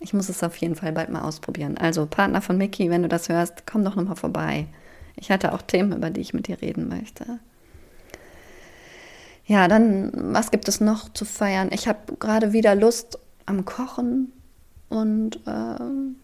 Ich 0.00 0.12
muss 0.12 0.28
es 0.28 0.42
auf 0.42 0.56
jeden 0.56 0.74
Fall 0.74 0.92
bald 0.92 1.08
mal 1.08 1.22
ausprobieren. 1.22 1.78
Also 1.78 2.06
Partner 2.06 2.42
von 2.42 2.58
Mickey, 2.58 2.90
wenn 2.90 3.02
du 3.02 3.08
das 3.08 3.28
hörst, 3.28 3.66
komm 3.66 3.84
doch 3.84 3.96
nochmal 3.96 4.16
vorbei. 4.16 4.66
Ich 5.16 5.30
hatte 5.30 5.52
auch 5.52 5.62
Themen, 5.62 5.96
über 5.96 6.10
die 6.10 6.20
ich 6.20 6.34
mit 6.34 6.48
dir 6.48 6.60
reden 6.60 6.88
möchte. 6.88 7.38
Ja, 9.46 9.68
dann, 9.68 10.10
was 10.34 10.50
gibt 10.50 10.68
es 10.68 10.80
noch 10.80 11.12
zu 11.12 11.24
feiern? 11.24 11.70
Ich 11.72 11.86
habe 11.86 12.16
gerade 12.18 12.52
wieder 12.52 12.74
Lust 12.74 13.18
am 13.46 13.64
Kochen 13.64 14.32
und 14.88 15.36
äh, 15.46 16.23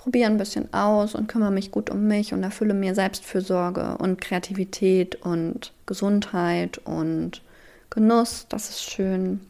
probiere 0.00 0.30
ein 0.30 0.38
bisschen 0.38 0.72
aus 0.72 1.14
und 1.14 1.28
kümmere 1.28 1.50
mich 1.50 1.70
gut 1.70 1.90
um 1.90 2.06
mich 2.06 2.32
und 2.32 2.42
erfülle 2.42 2.72
mir 2.72 2.94
Selbstfürsorge 2.94 3.98
und 3.98 4.18
Kreativität 4.18 5.16
und 5.16 5.74
Gesundheit 5.84 6.78
und 6.78 7.42
Genuss. 7.90 8.46
Das 8.48 8.70
ist 8.70 8.82
schön. 8.82 9.40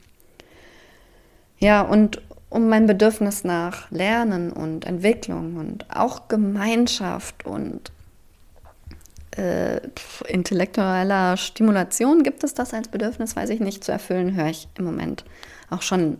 Ja, 1.60 1.82
und 1.82 2.20
um 2.48 2.68
mein 2.68 2.86
Bedürfnis 2.86 3.44
nach 3.44 3.92
Lernen 3.92 4.52
und 4.52 4.86
Entwicklung 4.86 5.56
und 5.56 5.86
auch 5.88 6.26
Gemeinschaft 6.26 7.46
und 7.46 7.92
äh, 9.36 9.80
intellektueller 10.26 11.36
Stimulation 11.36 12.24
gibt 12.24 12.42
es 12.42 12.54
das 12.54 12.74
als 12.74 12.88
Bedürfnis, 12.88 13.36
weiß 13.36 13.50
ich 13.50 13.60
nicht, 13.60 13.84
zu 13.84 13.92
erfüllen, 13.92 14.34
höre 14.34 14.48
ich 14.48 14.66
im 14.76 14.84
Moment 14.84 15.24
auch 15.70 15.82
schon 15.82 16.18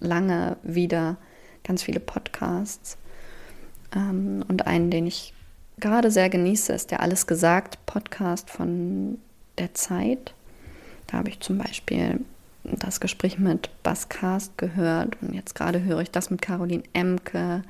lange 0.00 0.56
wieder 0.64 1.16
ganz 1.62 1.84
viele 1.84 2.00
Podcasts. 2.00 2.98
Ähm, 3.94 4.44
und 4.48 4.66
einen, 4.66 4.90
den 4.90 5.06
ich 5.06 5.34
gerade 5.78 6.10
sehr 6.10 6.30
genieße, 6.30 6.72
ist 6.72 6.90
der 6.90 7.00
Alles 7.00 7.26
gesagt 7.26 7.84
Podcast 7.86 8.50
von 8.50 9.18
der 9.58 9.74
Zeit. 9.74 10.34
Da 11.06 11.18
habe 11.18 11.28
ich 11.28 11.40
zum 11.40 11.58
Beispiel 11.58 12.20
das 12.64 13.00
Gespräch 13.00 13.38
mit 13.38 13.70
Baskast 13.82 14.56
gehört 14.56 15.16
und 15.20 15.34
jetzt 15.34 15.54
gerade 15.54 15.82
höre 15.82 16.00
ich 16.00 16.10
das 16.10 16.30
mit 16.30 16.40
Caroline 16.40 16.84
Emke 16.92 17.62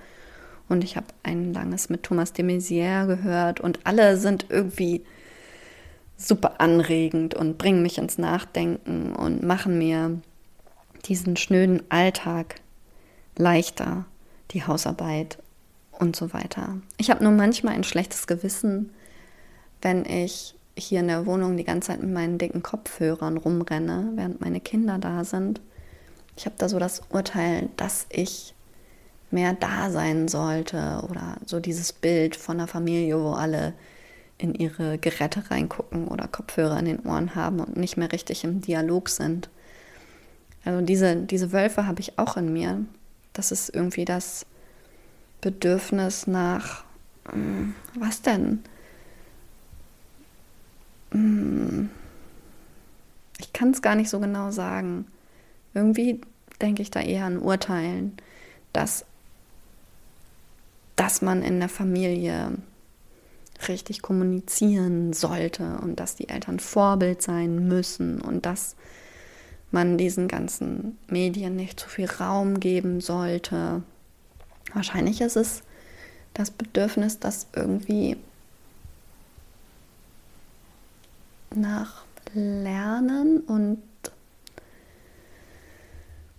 und 0.69 0.85
ich 0.85 0.97
habe 0.97 1.07
ein 1.23 1.52
langes 1.52 1.88
mit 1.88 2.02
Thomas 2.02 2.33
de 2.33 2.45
Maizière 2.45 3.07
gehört 3.07 3.61
und 3.61 3.81
alle 3.85 4.17
sind 4.17 4.47
irgendwie 4.50 5.02
super 6.17 6.61
anregend 6.61 7.35
und 7.35 7.59
bringen 7.59 7.83
mich 7.83 7.99
ins 7.99 8.19
Nachdenken 8.19 9.14
und 9.14 9.43
machen 9.43 9.79
mir 9.79 10.21
diesen 11.07 11.37
schnöden 11.37 11.83
Alltag 11.88 12.57
leichter, 13.37 14.05
die 14.52 14.64
Hausarbeit 14.64 15.38
und 16.02 16.16
so 16.16 16.35
weiter. 16.35 16.76
Ich 16.99 17.11
habe 17.11 17.23
nur 17.23 17.32
manchmal 17.32 17.75
ein 17.75 17.85
schlechtes 17.85 18.26
Gewissen, 18.26 18.90
wenn 19.80 20.04
ich 20.04 20.54
hier 20.76 21.00
in 21.00 21.09
der 21.09 21.26
Wohnung 21.26 21.56
die 21.56 21.64
ganze 21.64 21.88
Zeit 21.88 22.02
mit 22.02 22.12
meinen 22.12 22.38
dicken 22.38 22.62
Kopfhörern 22.62 23.37
rumrenne, 23.37 24.12
während 24.16 24.40
meine 24.40 24.61
Kinder 24.61 24.99
da 24.99 25.25
sind. 25.25 25.61
Ich 26.37 26.44
habe 26.44 26.56
da 26.59 26.68
so 26.68 26.78
das 26.78 27.02
Urteil, 27.11 27.68
dass 27.76 28.06
ich 28.11 28.54
mehr 29.30 29.54
da 29.54 29.90
sein 29.90 30.28
sollte 30.28 31.04
oder 31.09 31.37
so 31.47 31.61
dieses 31.61 31.92
Bild 31.92 32.37
von 32.37 32.59
einer 32.59 32.68
Familie, 32.68 33.18
wo 33.23 33.30
alle 33.30 33.73
in 34.38 34.54
ihre 34.54 34.99
Geräte 34.99 35.50
reingucken 35.50 36.09
oder 36.09 36.26
Kopfhörer 36.26 36.78
in 36.78 36.87
den 36.87 37.00
Ohren 37.06 37.35
haben 37.35 37.61
und 37.61 37.76
nicht 37.76 37.97
mehr 37.97 38.11
richtig 38.12 38.44
im 38.44 38.61
Dialog 38.61 39.09
sind. 39.09 39.50
Also 40.64 40.85
diese, 40.85 41.16
diese 41.16 41.52
Wölfe 41.52 41.87
habe 41.87 42.00
ich 42.00 42.18
auch 42.18 42.37
in 42.37 42.52
mir. 42.52 42.85
Das 43.32 43.52
ist 43.52 43.75
irgendwie 43.75 44.04
das 44.04 44.47
Bedürfnis 45.42 46.26
nach, 46.26 46.84
hm, 47.30 47.75
was 47.99 48.22
denn? 48.22 48.62
Hm, 51.11 51.90
ich 53.38 53.52
kann 53.52 53.72
es 53.72 53.82
gar 53.82 53.96
nicht 53.96 54.08
so 54.08 54.18
genau 54.20 54.50
sagen. 54.50 55.06
Irgendwie 55.75 56.20
denke 56.62 56.80
ich 56.80 56.90
da 56.90 57.00
eher 57.00 57.26
an 57.26 57.38
Urteilen, 57.38 58.16
dass, 58.72 59.04
dass 60.96 61.20
man 61.20 61.42
in 61.42 61.58
der 61.58 61.68
Familie 61.68 62.52
richtig 63.68 64.00
kommunizieren 64.00 65.12
sollte 65.12 65.78
und 65.82 66.00
dass 66.00 66.14
die 66.14 66.28
Eltern 66.28 66.61
Vorbild 66.61 67.20
sein 67.20 67.68
müssen 67.68 68.20
und 68.20 68.46
dass 68.46 68.76
man 69.72 69.99
diesen 69.99 70.28
ganzen 70.28 70.99
Medien 71.08 71.56
nicht 71.56 71.80
zu 71.80 71.88
viel 71.88 72.06
Raum 72.06 72.61
geben 72.61 73.00
sollte. 73.00 73.82
Wahrscheinlich 74.75 75.21
ist 75.21 75.37
es 75.37 75.62
das 76.35 76.50
Bedürfnis, 76.50 77.19
dass 77.19 77.47
irgendwie 77.55 78.17
nach 81.55 82.05
Lernen 82.35 83.41
und 83.41 83.82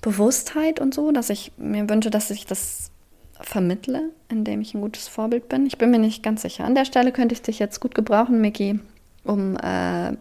Bewusstheit 0.02 0.80
und 0.80 0.94
so, 0.94 1.12
dass 1.12 1.30
ich 1.30 1.52
mir 1.58 1.88
wünsche, 1.90 2.10
dass 2.10 2.30
ich 2.30 2.46
das 2.46 2.92
vermittle, 3.40 4.10
indem 4.30 4.62
ich 4.62 4.74
ein 4.74 4.82
gutes 4.82 5.08
Vorbild 5.08 5.50
bin. 5.50 5.66
Ich 5.66 5.78
bin 5.78 5.92
mir 5.92 6.00
nicht 6.00 6.24
ganz 6.24 6.42
sicher. 6.42 6.66
An 6.66 6.76
der 6.76 6.86
Stelle 6.86 7.12
könnte 7.12 7.34
ich 7.34 7.42
dich 7.42 7.60
jetzt 7.60 7.80
gut 7.80 7.96
gebrauchen, 7.96 8.42
Miki, 8.42 8.80
um 9.24 9.56
äh, 9.58 10.18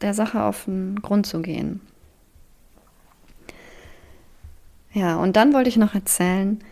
der 0.00 0.14
Sache 0.14 0.42
auf 0.42 0.64
den 0.64 1.00
Grund 1.02 1.26
zu 1.26 1.40
gehen. 1.42 1.80
Ja, 4.92 5.16
und 5.16 5.36
dann 5.36 5.54
wollte 5.54 5.68
ich 5.68 5.76
noch 5.76 5.94
erzählen, 5.94 6.62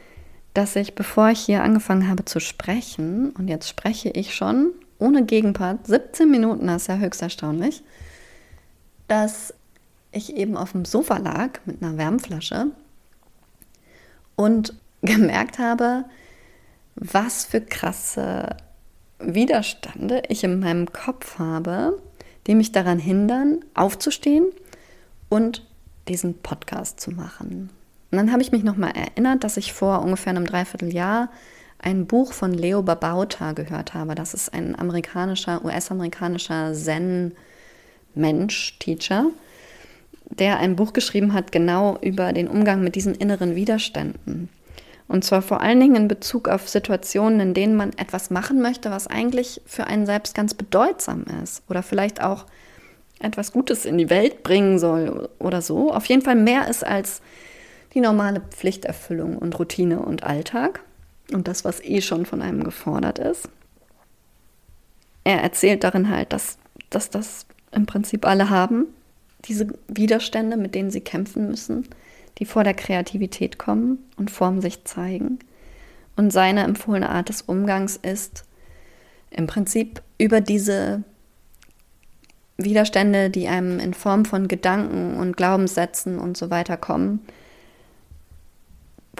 dass 0.54 0.76
ich, 0.76 0.94
bevor 0.94 1.30
ich 1.30 1.40
hier 1.40 1.62
angefangen 1.62 2.08
habe 2.08 2.24
zu 2.24 2.40
sprechen, 2.40 3.30
und 3.30 3.48
jetzt 3.48 3.68
spreche 3.68 4.10
ich 4.10 4.34
schon 4.34 4.72
ohne 4.98 5.24
Gegenpart, 5.24 5.86
17 5.86 6.30
Minuten, 6.30 6.66
das 6.66 6.82
ist 6.82 6.88
ja 6.88 6.96
höchst 6.96 7.22
erstaunlich, 7.22 7.82
dass 9.08 9.54
ich 10.12 10.36
eben 10.36 10.56
auf 10.56 10.72
dem 10.72 10.84
Sofa 10.84 11.18
lag 11.18 11.60
mit 11.64 11.82
einer 11.82 11.96
Wärmflasche 11.96 12.66
und 14.36 14.74
gemerkt 15.02 15.58
habe, 15.58 16.04
was 16.94 17.44
für 17.44 17.60
krasse 17.60 18.56
Widerstände 19.18 20.22
ich 20.28 20.44
in 20.44 20.60
meinem 20.60 20.92
Kopf 20.92 21.38
habe, 21.38 22.00
die 22.46 22.54
mich 22.54 22.72
daran 22.72 22.98
hindern, 22.98 23.60
aufzustehen 23.74 24.46
und 25.28 25.66
diesen 26.08 26.38
Podcast 26.38 27.00
zu 27.00 27.10
machen. 27.10 27.70
Und 28.10 28.18
dann 28.18 28.32
habe 28.32 28.42
ich 28.42 28.52
mich 28.52 28.64
nochmal 28.64 28.92
erinnert, 28.92 29.44
dass 29.44 29.56
ich 29.56 29.72
vor 29.72 30.02
ungefähr 30.02 30.30
einem 30.30 30.46
Dreivierteljahr 30.46 31.28
ein 31.78 32.06
Buch 32.06 32.32
von 32.32 32.52
Leo 32.52 32.82
Babauta 32.82 33.52
gehört 33.52 33.94
habe. 33.94 34.14
Das 34.14 34.34
ist 34.34 34.52
ein 34.52 34.78
amerikanischer, 34.78 35.64
US-amerikanischer 35.64 36.74
Zen-Mensch, 36.74 38.78
Teacher, 38.78 39.26
der 40.24 40.58
ein 40.58 40.76
Buch 40.76 40.92
geschrieben 40.92 41.32
hat, 41.32 41.52
genau 41.52 41.98
über 42.02 42.32
den 42.32 42.48
Umgang 42.48 42.82
mit 42.82 42.96
diesen 42.96 43.14
inneren 43.14 43.54
Widerständen. 43.54 44.48
Und 45.08 45.24
zwar 45.24 45.42
vor 45.42 45.60
allen 45.60 45.80
Dingen 45.80 45.96
in 45.96 46.08
Bezug 46.08 46.48
auf 46.48 46.68
Situationen, 46.68 47.40
in 47.40 47.54
denen 47.54 47.74
man 47.74 47.90
etwas 47.96 48.30
machen 48.30 48.62
möchte, 48.62 48.92
was 48.92 49.08
eigentlich 49.08 49.60
für 49.66 49.88
einen 49.88 50.06
selbst 50.06 50.36
ganz 50.36 50.54
bedeutsam 50.54 51.24
ist. 51.42 51.64
Oder 51.68 51.82
vielleicht 51.82 52.22
auch 52.22 52.46
etwas 53.18 53.52
Gutes 53.52 53.84
in 53.84 53.98
die 53.98 54.08
Welt 54.08 54.44
bringen 54.44 54.78
soll 54.78 55.28
oder 55.40 55.62
so. 55.62 55.92
Auf 55.92 56.06
jeden 56.06 56.22
Fall 56.22 56.36
mehr 56.36 56.68
ist 56.68 56.86
als 56.86 57.22
die 57.94 58.00
normale 58.00 58.40
Pflichterfüllung 58.40 59.36
und 59.36 59.58
Routine 59.58 60.00
und 60.00 60.22
Alltag 60.24 60.80
und 61.32 61.48
das, 61.48 61.64
was 61.64 61.82
eh 61.82 62.00
schon 62.00 62.26
von 62.26 62.42
einem 62.42 62.64
gefordert 62.64 63.18
ist. 63.18 63.48
Er 65.24 65.42
erzählt 65.42 65.84
darin 65.84 66.10
halt, 66.10 66.32
dass, 66.32 66.58
dass 66.88 67.10
das 67.10 67.46
im 67.72 67.86
Prinzip 67.86 68.26
alle 68.26 68.50
haben, 68.50 68.86
diese 69.44 69.68
Widerstände, 69.88 70.56
mit 70.56 70.74
denen 70.74 70.90
sie 70.90 71.00
kämpfen 71.00 71.48
müssen, 71.48 71.88
die 72.38 72.44
vor 72.44 72.64
der 72.64 72.74
Kreativität 72.74 73.58
kommen 73.58 73.98
und 74.16 74.30
vorm 74.30 74.60
sich 74.60 74.84
zeigen. 74.84 75.38
Und 76.16 76.32
seine 76.32 76.64
empfohlene 76.64 77.08
Art 77.08 77.28
des 77.28 77.42
Umgangs 77.42 77.96
ist 77.96 78.44
im 79.30 79.46
Prinzip 79.46 80.02
über 80.18 80.40
diese 80.40 81.02
Widerstände, 82.56 83.30
die 83.30 83.48
einem 83.48 83.78
in 83.78 83.94
Form 83.94 84.24
von 84.24 84.48
Gedanken 84.48 85.16
und 85.16 85.36
Glaubenssätzen 85.36 86.18
und 86.18 86.36
so 86.36 86.50
weiter 86.50 86.76
kommen, 86.76 87.20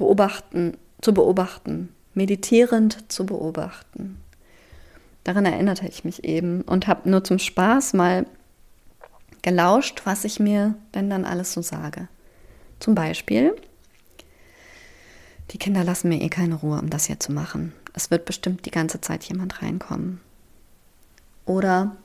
beobachten, 0.01 0.77
zu 1.01 1.15
beobachten 1.15 1.91
meditierend 2.15 3.11
zu 3.11 3.27
beobachten. 3.27 4.21
Daran 5.25 5.47
erinnerte 5.47 5.87
ich 5.87 6.05
mich 6.05 6.25
eben 6.25 6.63
und 6.63 6.87
habe 6.87 7.09
nur 7.09 7.25
zum 7.25 7.39
Spaß 7.39 7.93
mal 7.93 8.27
gelauscht, 9.43 10.03
was 10.05 10.25
ich 10.25 10.41
mir 10.41 10.75
denn 10.95 11.11
dann 11.11 11.25
alles 11.25 11.53
so 11.53 11.63
sage. 11.63 12.09
Zum 12.79 12.95
Beispiel, 12.95 13.55
die 15.51 15.59
Kinder 15.59 15.85
lassen 15.85 16.09
mir 16.09 16.21
eh 16.21 16.29
keine 16.29 16.57
Ruhe, 16.57 16.79
um 16.79 16.91
das 16.91 17.07
hier 17.07 17.21
zu 17.21 17.33
machen. 17.33 17.73
Es 17.93 18.11
wird 18.11 18.25
bestimmt 18.25 18.67
die 18.67 18.71
ganze 18.71 19.01
Zeit 19.01 19.25
jemand 19.25 19.63
reinkommen. 19.63 20.21
Oder 21.45 21.97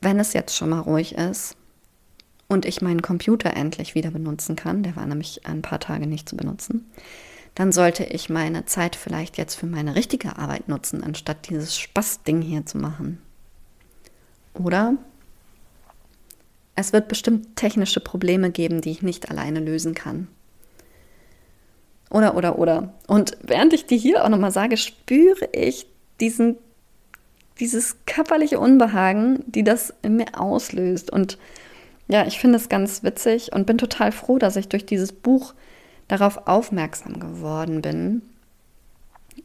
wenn 0.00 0.18
es 0.18 0.32
jetzt 0.32 0.56
schon 0.56 0.70
mal 0.70 0.80
ruhig 0.80 1.14
ist 1.14 1.56
und 2.50 2.66
ich 2.66 2.82
meinen 2.82 3.00
Computer 3.00 3.56
endlich 3.56 3.94
wieder 3.94 4.10
benutzen 4.10 4.56
kann, 4.56 4.82
der 4.82 4.96
war 4.96 5.06
nämlich 5.06 5.46
ein 5.46 5.62
paar 5.62 5.78
Tage 5.78 6.08
nicht 6.08 6.28
zu 6.28 6.36
benutzen, 6.36 6.90
dann 7.54 7.70
sollte 7.70 8.02
ich 8.02 8.28
meine 8.28 8.66
Zeit 8.66 8.96
vielleicht 8.96 9.38
jetzt 9.38 9.54
für 9.54 9.66
meine 9.66 9.94
richtige 9.94 10.36
Arbeit 10.36 10.68
nutzen, 10.68 11.04
anstatt 11.04 11.48
dieses 11.48 11.78
Spaßding 11.78 12.42
hier 12.42 12.66
zu 12.66 12.78
machen. 12.78 13.22
Oder 14.52 14.94
es 16.74 16.92
wird 16.92 17.06
bestimmt 17.06 17.54
technische 17.54 18.00
Probleme 18.00 18.50
geben, 18.50 18.80
die 18.80 18.90
ich 18.90 19.02
nicht 19.02 19.30
alleine 19.30 19.60
lösen 19.60 19.94
kann. 19.94 20.26
Oder, 22.10 22.36
oder, 22.36 22.58
oder. 22.58 22.94
Und 23.06 23.36
während 23.42 23.72
ich 23.74 23.86
die 23.86 23.98
hier 23.98 24.24
auch 24.24 24.28
nochmal 24.28 24.50
sage, 24.50 24.76
spüre 24.76 25.48
ich 25.52 25.86
diesen, 26.18 26.56
dieses 27.60 28.04
körperliche 28.06 28.58
Unbehagen, 28.58 29.44
die 29.46 29.62
das 29.62 29.94
in 30.02 30.16
mir 30.16 30.40
auslöst. 30.40 31.12
Und 31.12 31.38
ja, 32.10 32.26
ich 32.26 32.40
finde 32.40 32.56
es 32.56 32.68
ganz 32.68 33.04
witzig 33.04 33.52
und 33.52 33.66
bin 33.66 33.78
total 33.78 34.10
froh, 34.10 34.38
dass 34.38 34.56
ich 34.56 34.68
durch 34.68 34.84
dieses 34.84 35.12
Buch 35.12 35.54
darauf 36.08 36.48
aufmerksam 36.48 37.20
geworden 37.20 37.82
bin, 37.82 38.22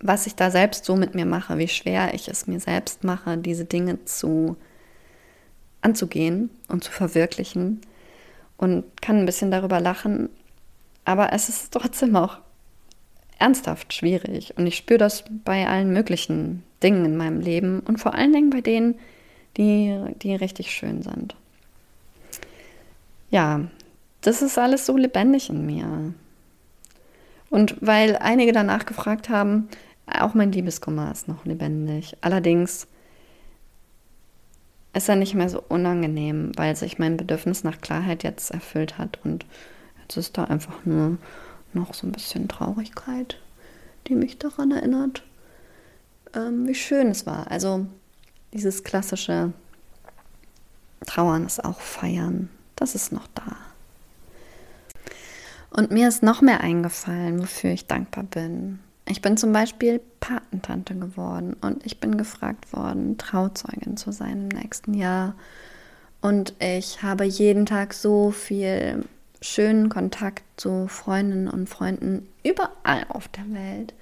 was 0.01 0.25
ich 0.25 0.35
da 0.35 0.49
selbst 0.49 0.83
so 0.83 0.95
mit 0.95 1.13
mir 1.13 1.25
mache, 1.25 1.59
wie 1.59 1.67
schwer 1.67 2.15
ich 2.15 2.27
es 2.27 2.47
mir 2.47 2.59
selbst 2.59 3.03
mache, 3.03 3.37
diese 3.37 3.65
Dinge 3.65 4.03
zu 4.05 4.57
anzugehen 5.81 6.49
und 6.67 6.83
zu 6.83 6.91
verwirklichen 6.91 7.81
und 8.57 8.83
kann 8.99 9.19
ein 9.19 9.25
bisschen 9.27 9.51
darüber 9.51 9.79
lachen, 9.79 10.29
aber 11.05 11.33
es 11.33 11.49
ist 11.49 11.71
trotzdem 11.71 12.15
auch 12.15 12.39
ernsthaft 13.37 13.93
schwierig 13.93 14.55
und 14.57 14.65
ich 14.65 14.75
spüre 14.75 14.97
das 14.97 15.23
bei 15.43 15.67
allen 15.67 15.93
möglichen 15.93 16.63
Dingen 16.81 17.05
in 17.05 17.15
meinem 17.15 17.41
Leben 17.41 17.81
und 17.81 17.99
vor 17.99 18.15
allen 18.15 18.33
Dingen 18.33 18.49
bei 18.49 18.61
denen, 18.61 18.95
die, 19.55 19.95
die 20.23 20.35
richtig 20.35 20.71
schön 20.71 21.03
sind. 21.03 21.35
Ja, 23.35 23.59
das 24.21 24.41
ist 24.41 24.57
alles 24.57 24.85
so 24.85 24.95
lebendig 24.95 25.49
in 25.49 25.65
mir. 25.65 26.13
Und 27.49 27.75
weil 27.81 28.15
einige 28.15 28.53
danach 28.53 28.85
gefragt 28.85 29.27
haben, 29.27 29.67
auch 30.07 30.33
mein 30.33 30.53
Liebeskummer 30.53 31.11
ist 31.11 31.27
noch 31.27 31.43
lebendig. 31.43 32.15
Allerdings 32.21 32.87
ist 34.93 35.09
er 35.09 35.17
nicht 35.17 35.33
mehr 35.33 35.49
so 35.49 35.61
unangenehm, 35.67 36.53
weil 36.55 36.77
sich 36.77 36.97
mein 36.97 37.17
Bedürfnis 37.17 37.65
nach 37.65 37.81
Klarheit 37.81 38.23
jetzt 38.23 38.51
erfüllt 38.51 38.97
hat. 38.97 39.19
Und 39.25 39.45
jetzt 40.03 40.15
ist 40.15 40.37
da 40.37 40.45
einfach 40.45 40.85
nur 40.85 41.17
noch 41.73 41.93
so 41.93 42.07
ein 42.07 42.13
bisschen 42.13 42.47
Traurigkeit, 42.47 43.37
die 44.07 44.15
mich 44.15 44.39
daran 44.39 44.71
erinnert, 44.71 45.23
ähm, 46.33 46.69
wie 46.69 46.75
schön 46.75 47.09
es 47.09 47.25
war. 47.25 47.51
Also 47.51 47.85
dieses 48.53 48.85
klassische 48.85 49.51
Trauern 51.05 51.45
ist 51.45 51.65
auch 51.65 51.81
Feiern. 51.81 52.47
Das 52.75 52.95
ist 52.95 53.11
noch 53.11 53.27
da. 53.33 53.57
Und 55.69 55.91
mir 55.91 56.07
ist 56.07 56.23
noch 56.23 56.41
mehr 56.41 56.61
eingefallen, 56.61 57.41
wofür 57.41 57.71
ich 57.71 57.87
dankbar 57.87 58.23
bin. 58.23 58.79
Ich 59.07 59.21
bin 59.21 59.37
zum 59.37 59.53
Beispiel 59.53 60.01
Patentante 60.19 60.95
geworden 60.95 61.55
und 61.61 61.85
ich 61.85 61.99
bin 61.99 62.17
gefragt 62.17 62.73
worden, 62.73 63.17
Trauzeugin 63.17 63.97
zu 63.97 64.11
sein 64.11 64.49
im 64.49 64.57
nächsten 64.59 64.93
Jahr. 64.93 65.35
Und 66.21 66.53
ich 66.59 67.03
habe 67.03 67.23
jeden 67.23 67.65
Tag 67.65 67.93
so 67.93 68.31
viel 68.31 69.05
schönen 69.41 69.89
Kontakt 69.89 70.43
zu 70.57 70.87
Freundinnen 70.87 71.47
und 71.47 71.69
Freunden 71.69 72.27
überall 72.43 73.05
auf 73.09 73.27
der 73.27 73.51
Welt. 73.53 73.93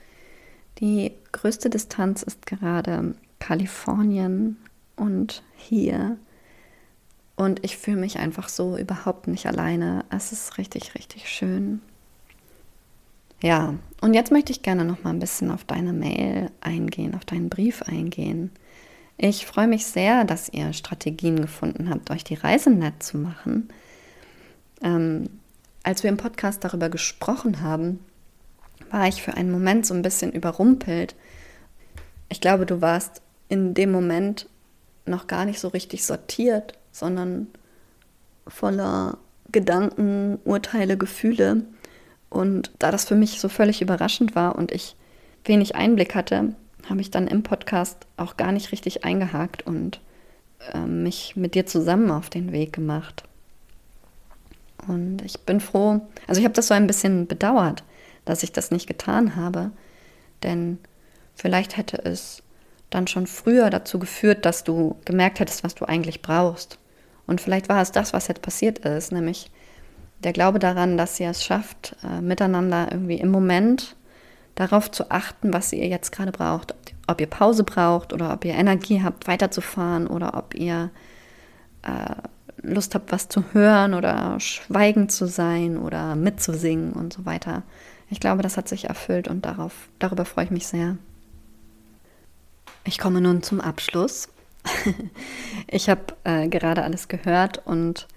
Die 0.79 1.12
größte 1.33 1.69
Distanz 1.69 2.23
ist 2.23 2.45
gerade 2.45 3.15
Kalifornien 3.39 4.57
und 4.95 5.43
hier. 5.55 6.17
Und 7.35 7.63
ich 7.63 7.77
fühle 7.77 7.97
mich 7.97 8.19
einfach 8.19 8.47
so 8.47 8.77
überhaupt 8.77 9.27
nicht 9.27 9.45
alleine. 9.47 10.05
Es 10.09 10.31
ist 10.31 10.57
richtig, 10.57 10.95
richtig 10.95 11.29
schön. 11.29 11.81
Ja, 13.41 13.73
und 14.01 14.13
jetzt 14.13 14.31
möchte 14.31 14.51
ich 14.51 14.61
gerne 14.61 14.85
noch 14.85 15.03
mal 15.03 15.09
ein 15.09 15.19
bisschen 15.19 15.51
auf 15.51 15.65
deine 15.65 15.93
Mail 15.93 16.49
eingehen, 16.61 17.15
auf 17.15 17.25
deinen 17.25 17.49
Brief 17.49 17.81
eingehen. 17.81 18.51
Ich 19.17 19.45
freue 19.45 19.67
mich 19.67 19.85
sehr, 19.85 20.23
dass 20.23 20.49
ihr 20.49 20.73
Strategien 20.73 21.41
gefunden 21.41 21.89
habt, 21.89 22.09
euch 22.09 22.23
die 22.23 22.35
Reise 22.35 22.69
nett 22.69 23.03
zu 23.03 23.17
machen. 23.17 23.69
Ähm, 24.81 25.29
als 25.83 26.03
wir 26.03 26.09
im 26.09 26.17
Podcast 26.17 26.63
darüber 26.63 26.89
gesprochen 26.89 27.61
haben, 27.61 27.99
war 28.91 29.07
ich 29.07 29.21
für 29.21 29.33
einen 29.33 29.51
Moment 29.51 29.85
so 29.85 29.93
ein 29.93 30.03
bisschen 30.03 30.31
überrumpelt. 30.31 31.15
Ich 32.29 32.39
glaube, 32.39 32.65
du 32.65 32.79
warst 32.79 33.21
in 33.49 33.73
dem 33.73 33.91
Moment 33.91 34.47
noch 35.05 35.27
gar 35.27 35.45
nicht 35.45 35.59
so 35.59 35.67
richtig 35.67 36.05
sortiert 36.05 36.77
sondern 36.93 37.47
voller 38.47 39.17
Gedanken, 39.51 40.39
Urteile, 40.45 40.95
Gefühle. 40.95 41.63
Und 42.29 42.71
da 42.79 42.91
das 42.91 43.06
für 43.06 43.15
mich 43.15 43.41
so 43.41 43.49
völlig 43.49 43.82
überraschend 43.82 44.36
war 44.36 44.56
und 44.56 44.71
ich 44.71 44.95
wenig 45.43 45.75
Einblick 45.75 46.15
hatte, 46.15 46.56
habe 46.89 47.01
ich 47.01 47.12
dann 47.12 47.27
im 47.27 47.43
Podcast 47.43 48.08
auch 48.15 48.38
gar 48.38 48.51
nicht 48.51 48.71
richtig 48.71 49.03
eingehakt 49.03 49.65
und 49.67 49.99
äh, 50.73 50.79
mich 50.79 51.36
mit 51.36 51.56
dir 51.56 51.65
zusammen 51.65 52.12
auf 52.12 52.29
den 52.29 52.51
Weg 52.51 52.73
gemacht. 52.73 53.23
Und 54.88 55.21
ich 55.21 55.39
bin 55.41 55.60
froh, 55.60 56.01
also 56.27 56.39
ich 56.39 56.45
habe 56.45 56.56
das 56.56 56.67
so 56.67 56.73
ein 56.73 56.88
bisschen 56.88 57.27
bedauert, 57.27 57.84
dass 58.25 58.43
ich 58.43 58.51
das 58.51 58.71
nicht 58.71 58.88
getan 58.88 59.36
habe, 59.36 59.71
denn 60.43 60.77
vielleicht 61.36 61.77
hätte 61.77 62.03
es 62.03 62.43
dann 62.89 63.08
schon 63.08 63.27
früher 63.27 63.69
dazu 63.69 63.97
geführt, 63.97 64.45
dass 64.45 64.63
du 64.63 64.97
gemerkt 65.06 65.39
hättest, 65.39 65.63
was 65.63 65.75
du 65.75 65.86
eigentlich 65.86 66.21
brauchst. 66.21 66.77
Und 67.27 67.41
vielleicht 67.41 67.69
war 67.69 67.81
es 67.81 67.91
das, 67.91 68.13
was 68.13 68.27
jetzt 68.27 68.41
passiert 68.41 68.79
ist, 68.79 69.12
nämlich 69.12 69.49
der 70.23 70.33
Glaube 70.33 70.59
daran, 70.59 70.97
dass 70.97 71.19
ihr 71.19 71.29
es 71.29 71.43
schafft, 71.43 71.95
äh, 72.03 72.21
miteinander 72.21 72.88
irgendwie 72.91 73.17
im 73.17 73.31
Moment 73.31 73.95
darauf 74.55 74.91
zu 74.91 75.12
achten, 75.12 75.53
was 75.53 75.73
ihr 75.73 75.88
jetzt 75.88 76.12
gerade 76.12 76.31
braucht. 76.31 76.75
Ob 77.07 77.19
ihr 77.19 77.27
Pause 77.27 77.63
braucht 77.63 78.13
oder 78.13 78.33
ob 78.33 78.45
ihr 78.45 78.53
Energie 78.53 79.03
habt, 79.03 79.27
weiterzufahren 79.27 80.07
oder 80.07 80.36
ob 80.38 80.55
ihr 80.55 80.89
äh, 81.81 82.15
Lust 82.62 82.95
habt, 82.95 83.12
was 83.12 83.27
zu 83.27 83.43
hören 83.51 83.93
oder 83.93 84.39
schweigend 84.39 85.12
zu 85.12 85.27
sein 85.27 85.77
oder 85.77 86.15
mitzusingen 86.15 86.93
und 86.93 87.12
so 87.12 87.25
weiter. 87.25 87.63
Ich 88.09 88.19
glaube, 88.19 88.41
das 88.41 88.57
hat 88.57 88.69
sich 88.69 88.86
erfüllt 88.86 89.27
und 89.27 89.45
darauf, 89.45 89.89
darüber 89.99 90.23
freue 90.23 90.45
ich 90.45 90.51
mich 90.51 90.67
sehr. 90.67 90.97
Ich 92.86 92.97
komme 92.97 93.21
nun 93.21 93.43
zum 93.43 93.59
Abschluss 93.59 94.29
ich 95.67 95.89
habe 95.89 96.02
äh, 96.23 96.47
gerade 96.47 96.84
alles 96.84 97.08
gehört 97.08 97.65
und 97.65 98.08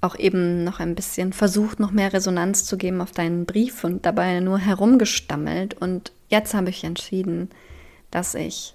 auch 0.00 0.16
eben 0.16 0.64
noch 0.64 0.80
ein 0.80 0.94
bisschen 0.94 1.32
versucht, 1.32 1.78
noch 1.78 1.90
mehr 1.90 2.12
Resonanz 2.12 2.64
zu 2.64 2.78
geben 2.78 3.00
auf 3.00 3.12
deinen 3.12 3.44
Brief 3.44 3.84
und 3.84 4.06
dabei 4.06 4.40
nur 4.40 4.58
herumgestammelt. 4.58 5.74
Und 5.74 6.12
jetzt 6.28 6.54
habe 6.54 6.70
ich 6.70 6.84
entschieden, 6.84 7.50
dass 8.10 8.34
ich 8.34 8.74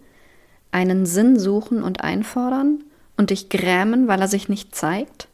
Einen 0.71 1.07
Sinn 1.07 1.39
suchen 1.39 1.83
und 1.83 2.03
einfordern 2.03 2.85
und 3.17 3.31
dich 3.31 3.49
grämen, 3.49 4.09
weil 4.09 4.21
er 4.21 4.29
sich 4.29 4.49
nicht 4.49 4.75
zeigt. 4.75 5.29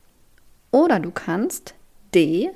Oder 0.70 1.00
du 1.00 1.10
kannst 1.10 1.74
D. 2.14 2.50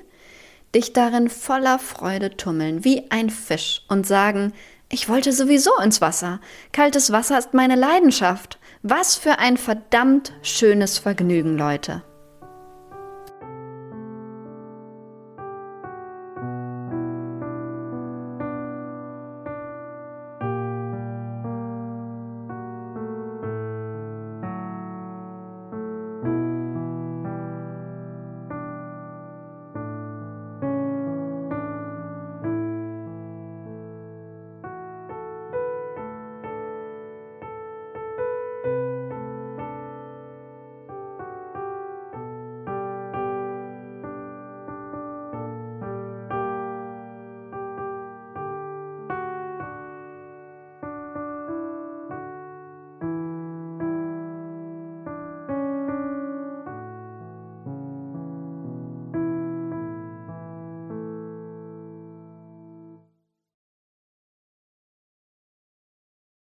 Dich 0.73 0.93
darin 0.93 1.29
voller 1.29 1.79
Freude 1.79 2.35
tummeln, 2.35 2.83
wie 2.83 3.09
ein 3.09 3.29
Fisch 3.29 3.83
und 3.87 4.05
sagen, 4.05 4.53
ich 4.89 5.09
wollte 5.09 5.33
sowieso 5.33 5.71
ins 5.83 6.01
Wasser. 6.01 6.39
Kaltes 6.71 7.11
Wasser 7.11 7.37
ist 7.37 7.53
meine 7.53 7.75
Leidenschaft. 7.75 8.57
Was 8.83 9.15
für 9.15 9.39
ein 9.39 9.57
verdammt 9.57 10.31
schönes 10.43 10.97
Vergnügen, 10.97 11.57
Leute. 11.57 12.03